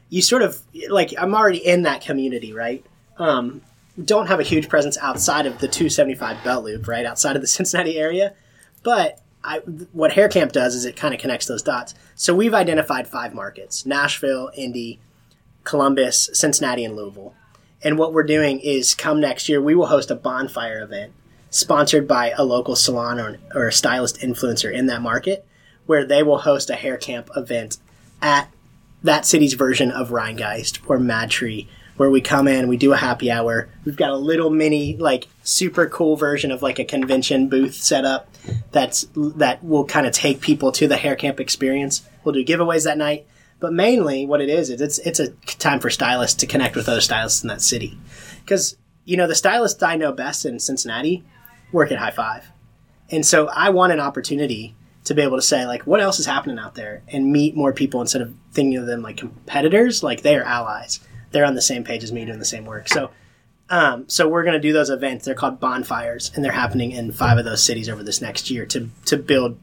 [0.09, 2.85] you sort of like I'm already in that community, right?
[3.17, 3.61] Um,
[4.03, 7.47] don't have a huge presence outside of the 275 belt loop, right outside of the
[7.57, 8.33] Cincinnati area,
[8.83, 9.59] but I,
[9.93, 11.93] what Hair Camp does is it kind of connects those dots.
[12.15, 14.99] So we've identified five markets: Nashville, Indy,
[15.63, 17.35] Columbus, Cincinnati, and Louisville.
[17.83, 21.13] And what we're doing is come next year, we will host a bonfire event
[21.51, 25.45] sponsored by a local salon or, or a stylist influencer in that market,
[25.85, 27.77] where they will host a hair camp event
[28.21, 28.51] at
[29.05, 32.97] that city's version of Rhinegeist or Mad Tree, where we come in, we do a
[32.97, 33.69] happy hour.
[33.85, 38.03] We've got a little mini, like, super cool version of like a convention booth set
[38.03, 38.27] up
[38.71, 42.01] that's that will kind of take people to the hair camp experience.
[42.23, 43.25] We'll do giveaways that night.
[43.59, 46.89] But mainly, what it is is it's it's a time for stylists to connect with
[46.89, 47.97] other stylists in that city,
[48.43, 48.75] because
[49.05, 51.23] you know the stylists I know best in Cincinnati
[51.71, 52.51] work at High Five,
[53.09, 54.75] and so I want an opportunity
[55.05, 57.73] to be able to say like what else is happening out there and meet more
[57.73, 60.03] people instead of thinking of them like competitors.
[60.03, 60.99] Like they are allies.
[61.31, 62.87] They're on the same page as me doing the same work.
[62.89, 63.11] So.
[63.67, 65.25] Um, so we're going to do those events.
[65.25, 68.63] They're called bonfires, and they're happening in five of those cities over this next year
[68.67, 69.57] to to build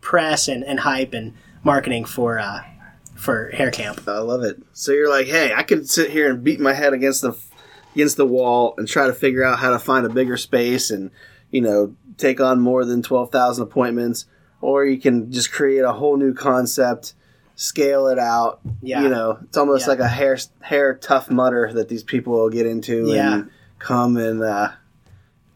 [0.00, 2.62] press and, and hype and marketing for uh,
[3.14, 4.06] for hair camp.
[4.06, 4.60] I love it.
[4.72, 7.38] So you're like, hey, I could sit here and beat my head against the
[7.94, 11.10] against the wall and try to figure out how to find a bigger space and
[11.50, 14.26] you know take on more than twelve thousand appointments,
[14.62, 17.12] or you can just create a whole new concept,
[17.56, 18.60] scale it out.
[18.80, 19.02] Yeah.
[19.02, 19.90] you know, it's almost Yeah.
[19.90, 23.34] like a hair hair Tough Mudder that these people will get into Yeah.
[23.34, 24.42] and come and.
[24.42, 24.70] uh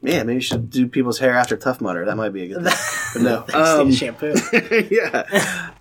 [0.06, 2.04] Man, maybe you should do people's hair after Tough Mudder.
[2.04, 2.74] That might be a good thing.
[3.14, 4.34] But no, um, shampoo.
[4.90, 5.24] yeah.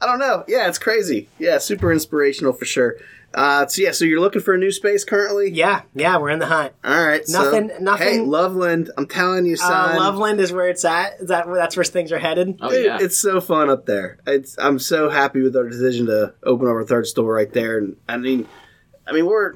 [0.02, 0.44] I don't know.
[0.48, 1.30] Yeah, it's crazy.
[1.40, 2.96] Yeah, super inspirational for sure.
[3.34, 5.52] Uh, so yeah, so you're looking for a new space currently?
[5.52, 6.72] Yeah, yeah, we're in the hunt.
[6.86, 7.26] All right.
[7.28, 9.98] so- Nothing- nothing- Hey, Loveland, I'm telling you, Uh, son.
[9.98, 11.20] Loveland is where it's at.
[11.20, 12.58] Is that that's where things are headed?
[12.62, 12.98] Oh Dude, yeah.
[13.02, 14.20] it's so fun up there.
[14.26, 17.78] It's I'm so happy with our decision to open our third store right there.
[17.78, 18.48] And I mean,
[19.06, 19.52] I mean we're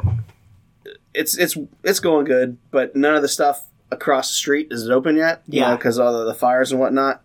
[1.13, 4.91] it's it's it's going good, but none of the stuff across the street is it
[4.91, 5.41] open yet.
[5.47, 5.71] you Yeah.
[5.71, 7.21] know, because all the, the fires and whatnot.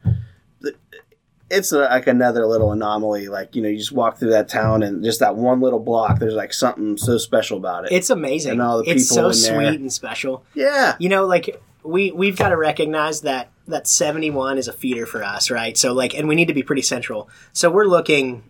[1.51, 3.29] It's a, like another little anomaly.
[3.29, 6.19] Like you know, you just walk through that town and just that one little block.
[6.19, 7.93] There's like something so special about it.
[7.93, 8.53] It's amazing.
[8.53, 9.71] And all the it's people so in there.
[9.71, 10.43] sweet and special.
[10.55, 15.07] yeah, You know, like we we've got to recognize that that 71 is a feeder
[15.07, 15.77] for us, right?
[15.77, 17.29] So like and we need to be pretty central.
[17.53, 18.43] So we're looking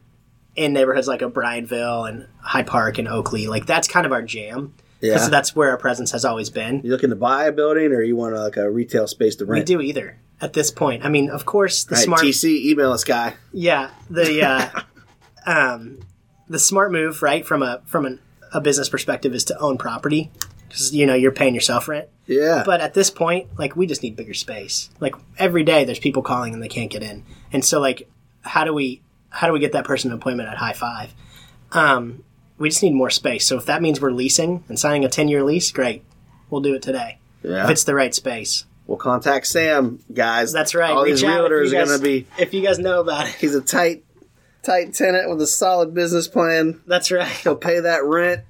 [0.54, 3.48] in neighborhoods like a O'Bryonville and Hyde Park and Oakley.
[3.48, 4.72] Like that's kind of our jam.
[5.04, 5.14] Yeah.
[5.14, 6.80] Because that's where our presence has always been.
[6.82, 9.68] you looking to buy a building or you want like a retail space to rent?
[9.68, 11.04] We do either at this point.
[11.04, 13.34] I mean, of course, the Right, smart TC, email us, guy.
[13.52, 14.80] Yeah, the uh,
[15.46, 16.00] um,
[16.48, 18.20] the smart move, right, from a from an,
[18.52, 20.30] a business perspective, is to own property
[20.68, 22.08] because you know you're paying yourself rent.
[22.26, 24.88] Yeah, But at this point, like we just need bigger space.
[24.98, 27.22] Like every day, there's people calling and they can't get in,
[27.52, 28.08] and so like,
[28.40, 31.12] how do we how do we get that person an appointment at High Five?
[31.72, 32.24] Um,
[32.58, 33.46] we just need more space.
[33.46, 36.04] So if that means we're leasing and signing a ten year lease, great,
[36.50, 37.64] we'll do it today yeah.
[37.64, 38.64] if it's the right space.
[38.86, 40.52] We'll contact Sam, guys.
[40.52, 40.90] That's right.
[40.92, 42.26] All Reach these if realtors you are guys- going to be.
[42.38, 44.04] If you guys know about it, He's a tight,
[44.62, 46.80] tight tenant with a solid business plan.
[46.86, 47.26] that's right.
[47.26, 48.42] He'll pay that rent.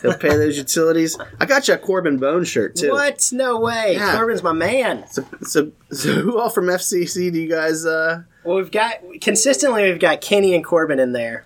[0.00, 1.18] He'll pay those utilities.
[1.38, 2.90] I got you a Corben Bone shirt too.
[2.90, 3.28] What?
[3.32, 3.92] No way.
[3.94, 4.16] Yeah.
[4.16, 5.06] Corben's my man.
[5.08, 7.84] So, so, so who all from FCC do you guys?
[7.84, 11.44] uh Well, we've got consistently we've got Kenney and Corben in there.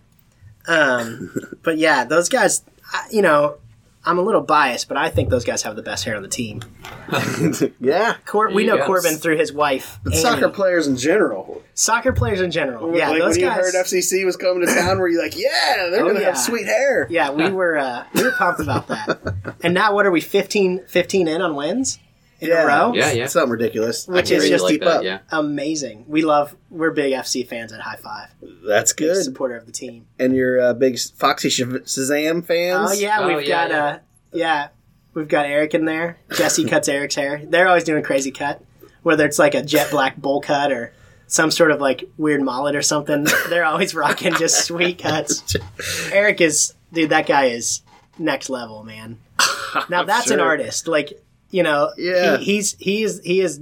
[0.69, 2.63] Um, but yeah, those guys,
[2.93, 3.57] I, you know,
[4.05, 6.29] I'm a little biased, but I think those guys have the best hair on the
[6.29, 6.63] team.
[7.81, 8.17] yeah.
[8.27, 8.87] Cor- we know go.
[8.87, 9.99] Corben through his wife.
[10.05, 10.23] But Annie.
[10.23, 11.63] soccer players in general.
[11.75, 12.97] soccer players in general.
[12.97, 15.89] Yeah, like those when you heard FCC was coming to town, were you like, yeah,
[15.91, 16.27] they're Oh, gonna yeah.
[16.27, 17.07] have sweet hair?
[17.11, 19.19] yeah, we were uh, we were pumped about that.
[19.63, 21.99] And now what are we 15, 15 in on wins
[22.41, 22.63] in Yeah.
[22.63, 22.93] a row?
[22.95, 23.27] Yeah, yeah.
[23.27, 24.07] Something ridiculous.
[24.07, 25.03] Which is can't just like keep that, up.
[25.05, 25.19] yeah.
[25.31, 26.05] Amazing.
[26.09, 26.57] We love.
[26.71, 28.29] We're big FC fans at High Five.
[28.67, 29.23] That's Big good.
[29.25, 30.07] supporter of the team.
[30.19, 32.91] And you're uh, big Foxy Sh- Shazam fans.
[32.91, 33.85] Oh yeah, Oh, we've yeah, got yeah.
[33.87, 33.99] uh
[34.33, 34.69] yeah,
[35.15, 36.19] we've got Eric in there.
[36.37, 37.43] Jesse cuts Eric's hair.
[37.45, 38.63] They're always doing a crazy cut,
[39.03, 40.93] whether it's like a jet black bowl cut or
[41.27, 43.27] some sort of like weird mullet or something.
[43.49, 45.57] They're always rocking just sweet cuts.
[46.13, 47.11] Eric is dude.
[47.11, 47.83] That guy is
[48.19, 49.19] next level, man.
[49.91, 50.89] Now that's an artist.
[50.89, 52.37] Like you know, Yeah.
[52.39, 53.61] he, he's he is he is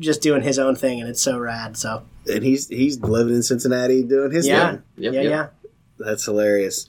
[0.00, 1.76] just doing his own thing, and it's so rad.
[1.76, 4.82] So And he's he's living in Cincinnati doing his yeah, thing.
[4.98, 5.30] Yep, yeah, yep.
[5.30, 5.70] yeah.
[5.98, 6.88] That's hilarious.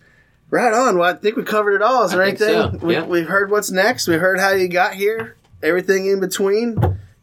[0.50, 0.98] Right on.
[0.98, 2.04] Well, I think we covered it all.
[2.06, 2.80] Is there I think anything?
[2.80, 3.06] so, We, yeah.
[3.06, 4.08] We've heard what's next.
[4.08, 5.38] We heard how you got here.
[5.64, 6.76] Everything in between.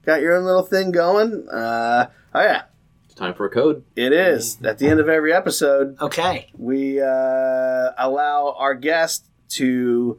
[0.04, 1.48] Got your own little thing going.
[1.48, 2.62] Uh, oh yeah,
[3.04, 3.84] It's time for a code.
[3.94, 4.58] it is.
[4.64, 6.48] At the end of every episode, Okay.
[6.56, 10.18] we uh, allow our guest to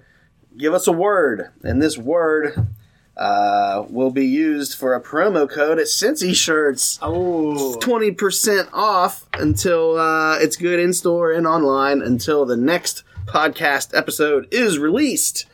[0.58, 2.68] give us a word, and this word
[3.16, 6.98] uh, will be used for a promo code at Cincy Shirts.
[7.02, 13.04] Oh, Twenty percent off until uh, it's good in store and online until the next
[13.26, 15.46] podcast episode is released.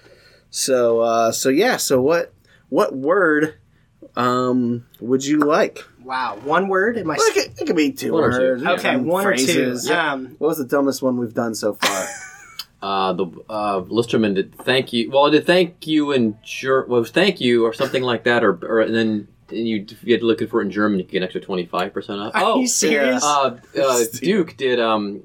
[0.49, 1.77] So, uh, so yeah.
[1.77, 2.33] So what
[2.69, 3.55] what word
[4.15, 5.83] um, would you like?
[6.03, 6.37] wow.
[6.43, 6.97] One word.
[6.97, 7.17] Am I?
[7.17, 8.37] Well, it, could, it could be two One or two.
[8.39, 8.63] words.
[8.63, 9.45] Okay, some one or two.
[9.45, 9.91] phrases.
[9.91, 12.07] Um, What was the dumbest one we've done so far?
[12.81, 15.11] Uh, the uh, Listerman did thank you.
[15.11, 18.43] Well, it did thank you in Ger- well, was thank you or something like that,
[18.43, 21.05] or, or and then you if you had to look for it in German, you
[21.05, 22.35] get an extra twenty five percent off.
[22.35, 23.23] Are oh, you serious?
[23.23, 25.23] uh, uh, Duke did um,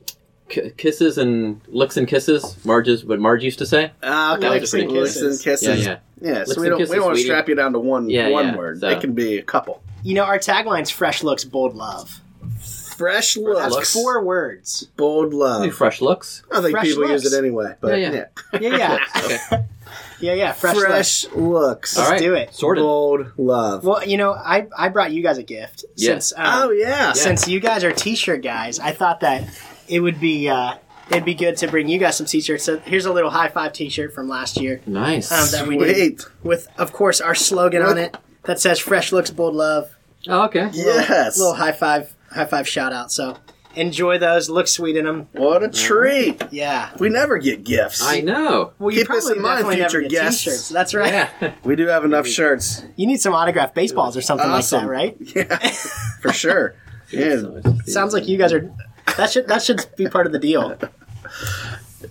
[0.49, 2.57] k- kisses and licks and kisses.
[2.65, 3.93] Marge's what Marge used to say.
[4.03, 4.49] Ah, okay.
[4.49, 5.43] Licks and Licks and kisses.
[5.43, 5.87] kisses.
[5.87, 7.79] Yeah, Yeah, Licks so we don't, kisses, we don't want to strap you down to
[7.79, 8.81] one Yeah, one yeah, word.
[8.81, 9.83] so- It can be a couple.
[10.03, 12.21] You know, our tagline's fresh looks, bold love.
[12.97, 13.93] Fresh That's looks, looks.
[13.93, 14.85] four words.
[14.97, 15.75] bold Do love.
[15.75, 16.43] fresh looks.
[16.53, 18.61] I think fresh people use it anyway, but Yeah, yeah, yeah.
[18.61, 18.99] Yeah, yeah.
[19.25, 19.65] Okay.
[20.21, 20.53] yeah, yeah.
[20.53, 21.37] Fresh, fresh, looks.
[21.37, 21.99] looks.
[21.99, 22.19] All right.
[22.21, 22.55] do it.
[22.55, 22.83] Sorted.
[22.83, 23.85] Bold love.
[23.85, 25.85] Well, you know, I, I brought you guys a gift.
[25.97, 26.13] Yeah.
[26.13, 29.45] Since, um, oh yeah, Since you guys are t-shirt guys, I thought that
[29.89, 30.77] it would be uh,
[31.11, 32.65] it'd be good to bring you guys some t-shirts.
[32.65, 35.31] So here's a little high five t-shirt from last year Nice.
[35.31, 36.27] um, that we did Sweet.
[36.43, 39.91] with, of course, our slogan on it that says "Fresh looks, bold love."
[40.29, 40.71] oh, okay.
[40.73, 41.37] Yes.
[41.39, 43.11] Little high five, high five shout out.
[43.13, 43.37] So
[43.75, 44.49] enjoy those.
[44.51, 45.29] Look sweet in them.
[45.33, 46.43] What a treat.
[46.53, 46.91] Yeah.
[46.99, 48.03] We never get gifts.
[48.03, 48.73] I know.
[48.79, 50.45] Well, Keep this in mind, definitely never future get guests.
[50.45, 50.69] T-shirts.
[50.69, 51.13] That's right.
[51.41, 51.55] Yeah.
[51.65, 52.85] We do have enough shirts.
[52.97, 54.87] You need some autographed baseballs or something Awesome.
[54.87, 55.17] like that, right?
[55.37, 55.59] Yeah,
[56.21, 56.75] for sure.
[57.11, 57.43] Yeah.
[57.87, 58.71] Sounds like you guys are.
[59.17, 60.77] That should that should be part of the deal.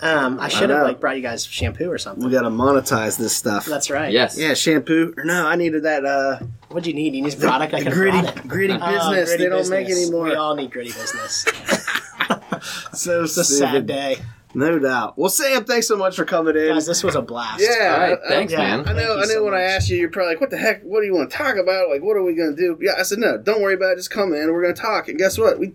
[0.02, 0.86] Um, I should have know.
[0.86, 2.24] like brought you guys shampoo or something.
[2.26, 3.66] We got to monetize this stuff.
[3.66, 4.12] That's right.
[4.12, 4.38] yes.
[4.38, 5.14] yeah, shampoo.
[5.18, 6.40] Or no, I needed that uh,
[6.70, 7.14] What'd you need?
[7.16, 7.74] You need a product.
[7.74, 8.48] I could gritty, have brought it.
[8.48, 9.30] gritty Oh, business.
[9.30, 10.26] gritty they don't make anymore.
[10.26, 11.46] We all need gritty business.
[12.94, 14.18] so It's a sad day,
[14.54, 15.18] No doubt.
[15.18, 16.70] Well, Sam, thanks so much for coming in.
[16.74, 16.86] guys.
[16.86, 17.62] This was a blast.
[17.62, 18.20] yeah, All right.
[18.26, 18.60] I- Thanks, yeah.
[18.78, 18.88] man.
[18.88, 19.14] I know.
[19.18, 19.24] I know.
[19.26, 20.82] so when I asked you, you're probably like, "What the heck?
[20.84, 21.90] What do you want to talk about?
[21.90, 23.96] Like, what are we going to do?" Yeah, I said, "No, don't worry about it.
[23.98, 24.52] Just come in.
[24.54, 25.60] We're going to talk." And guess what?
[25.60, 25.74] We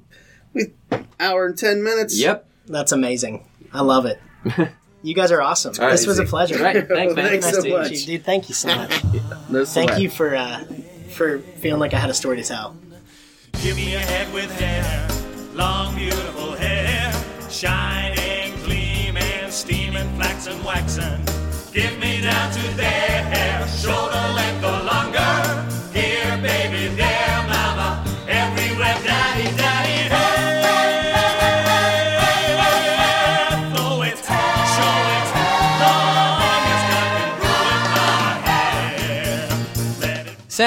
[0.54, 0.72] we
[1.20, 2.18] hour and ten minutes.
[2.18, 2.48] Yep.
[2.66, 3.47] That's amazing.
[3.72, 4.20] I love it.
[5.00, 5.74] You guys are awesome.
[5.78, 6.56] All right, this was a pleasure.
[6.58, 6.86] All right.
[6.86, 7.28] Thanks, man.
[7.28, 7.90] Thanks Nice so to much.
[7.92, 8.24] meet you, dude.
[8.26, 8.90] Thank you so much.
[9.48, 10.00] No Thank sweat.
[10.02, 10.64] you for uh,
[11.10, 12.76] for feeling like I had a story to tell.
[13.62, 15.08] Give me a head with hair,
[15.54, 17.12] long beautiful hair,
[17.48, 21.22] shining, gleaming, steaming, flaxen, waxen.
[21.72, 25.17] Give me down to there, shoulder length or longer.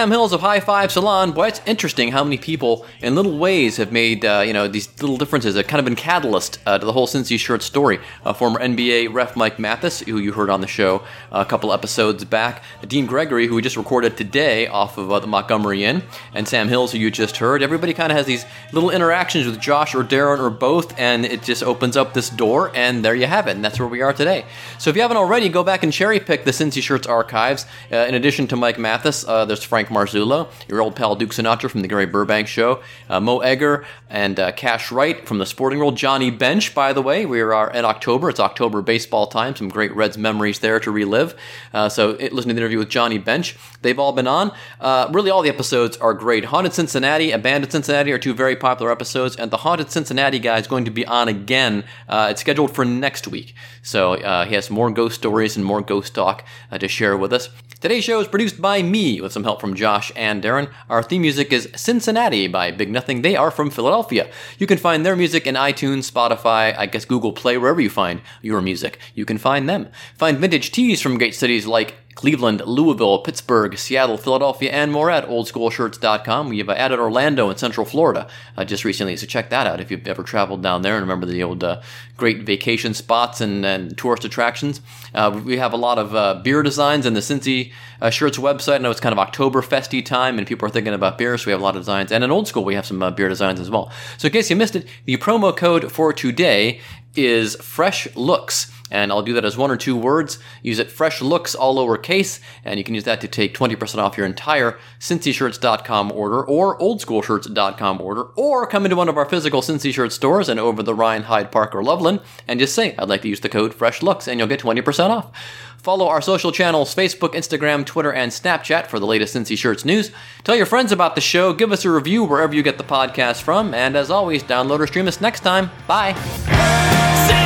[0.02, 1.32] Sam Hills of High Five Salon.
[1.32, 4.90] Boy, it's interesting how many people, in little ways, have made uh, you know these
[5.00, 5.56] little differences.
[5.56, 8.00] Have kind of been catalyst uh, to the whole Cincy shirt story.
[8.26, 12.26] Uh, former NBA ref Mike Mathis, who you heard on the show a couple episodes
[12.26, 16.02] back, Dean Gregory, who we just recorded today off of uh, the Montgomery Inn,
[16.34, 17.62] and Sam Hills, who you just heard.
[17.62, 21.44] Everybody kind of has these little interactions with Josh or Darin or both, and it
[21.44, 23.52] just opens up this door, and there you have it.
[23.52, 24.46] And that's where we are today.
[24.80, 27.68] So if you haven't already, go back and cherry pick the Cincy Shirts archives.
[27.92, 29.91] Uh, in addition to Mike Mathis, uh, there's Frank.
[29.92, 34.40] Marzullo, your old pal Duke Sinatra from the Gary Burbank Show, uh, Mo Egger, and
[34.40, 35.98] uh, Cash Wright from the Sporting World.
[35.98, 38.30] Johnny Bench, by the way, we are in October.
[38.30, 39.56] It's October baseball time.
[39.56, 41.36] Some great Reds memories there to relive.
[41.74, 43.56] Uh, so it, listen to the interview with Johnny Bench.
[43.82, 44.52] They've all been on.
[44.80, 46.46] Uh, really, all the episodes are great.
[46.46, 50.68] Haunted Cincinnati, Abandoned Cincinnati are two very popular episodes, and the Haunted Cincinnati guy is
[50.68, 51.84] going to be on again.
[52.08, 53.54] Uh, it's scheduled for next week.
[53.84, 57.50] So uh, he has more ghost stories and more ghost talk to share with us.
[57.82, 60.70] Today's show is produced by me with some help from Josh and Darin.
[60.92, 63.24] Our theme music is Cincinnati by Big Nothing.
[63.24, 64.30] They are from Philadelphia.
[64.60, 68.22] You can find their music in iTunes, Spotify, I guess Google Play, wherever you find
[68.44, 69.00] your music.
[69.16, 69.90] You can find them.
[70.16, 75.28] Find vintage tees from great cities like Cleveland, Louisville, Pittsburgh, Seattle, Philadelphia, and more at
[75.28, 76.50] oldschoolshirts.com.
[76.50, 78.28] We have added Orlando in Central Florida
[78.58, 81.26] uh, just recently, so check that out if you've ever traveled down there and remember
[81.26, 81.82] the old uh,
[82.18, 84.82] great vacation spots and, and tourist attractions.
[85.14, 87.72] Uh, we have a lot of uh, beer designs in the Cincy
[88.02, 88.76] uh, Shirts website.
[88.76, 91.52] I know it's kind of Oktoberfesty time and people are thinking about beer, so we
[91.52, 92.12] have a lot of designs.
[92.12, 93.92] And in Old School, we have some uh, beer designs as well.
[94.18, 96.82] So in case you missed it, the promo code for today
[97.16, 100.38] is Fresh Looks and I'll do that as one or two words.
[100.62, 104.18] Use it fresh looks, all lowercase, and you can use that to take 20% off
[104.18, 109.94] your entire CincyShirts.com order or OldSchoolShirts.com order, or come into one of our physical Cincy
[109.94, 113.22] Shirt stores and over the Rhine, Hyde Park, or Loveland, and just say, I'd like
[113.24, 115.32] to use the code fresh looks, and you'll get 20% off.
[115.78, 120.12] Follow our social channels Facebook, Instagram, Twitter, and Snapchat for the latest Cincy Shirts news.
[120.44, 123.42] Tell your friends about the show, give us a review wherever you get the podcast
[123.42, 125.72] from, and as always, download or stream us next time.
[125.88, 127.41] Bye.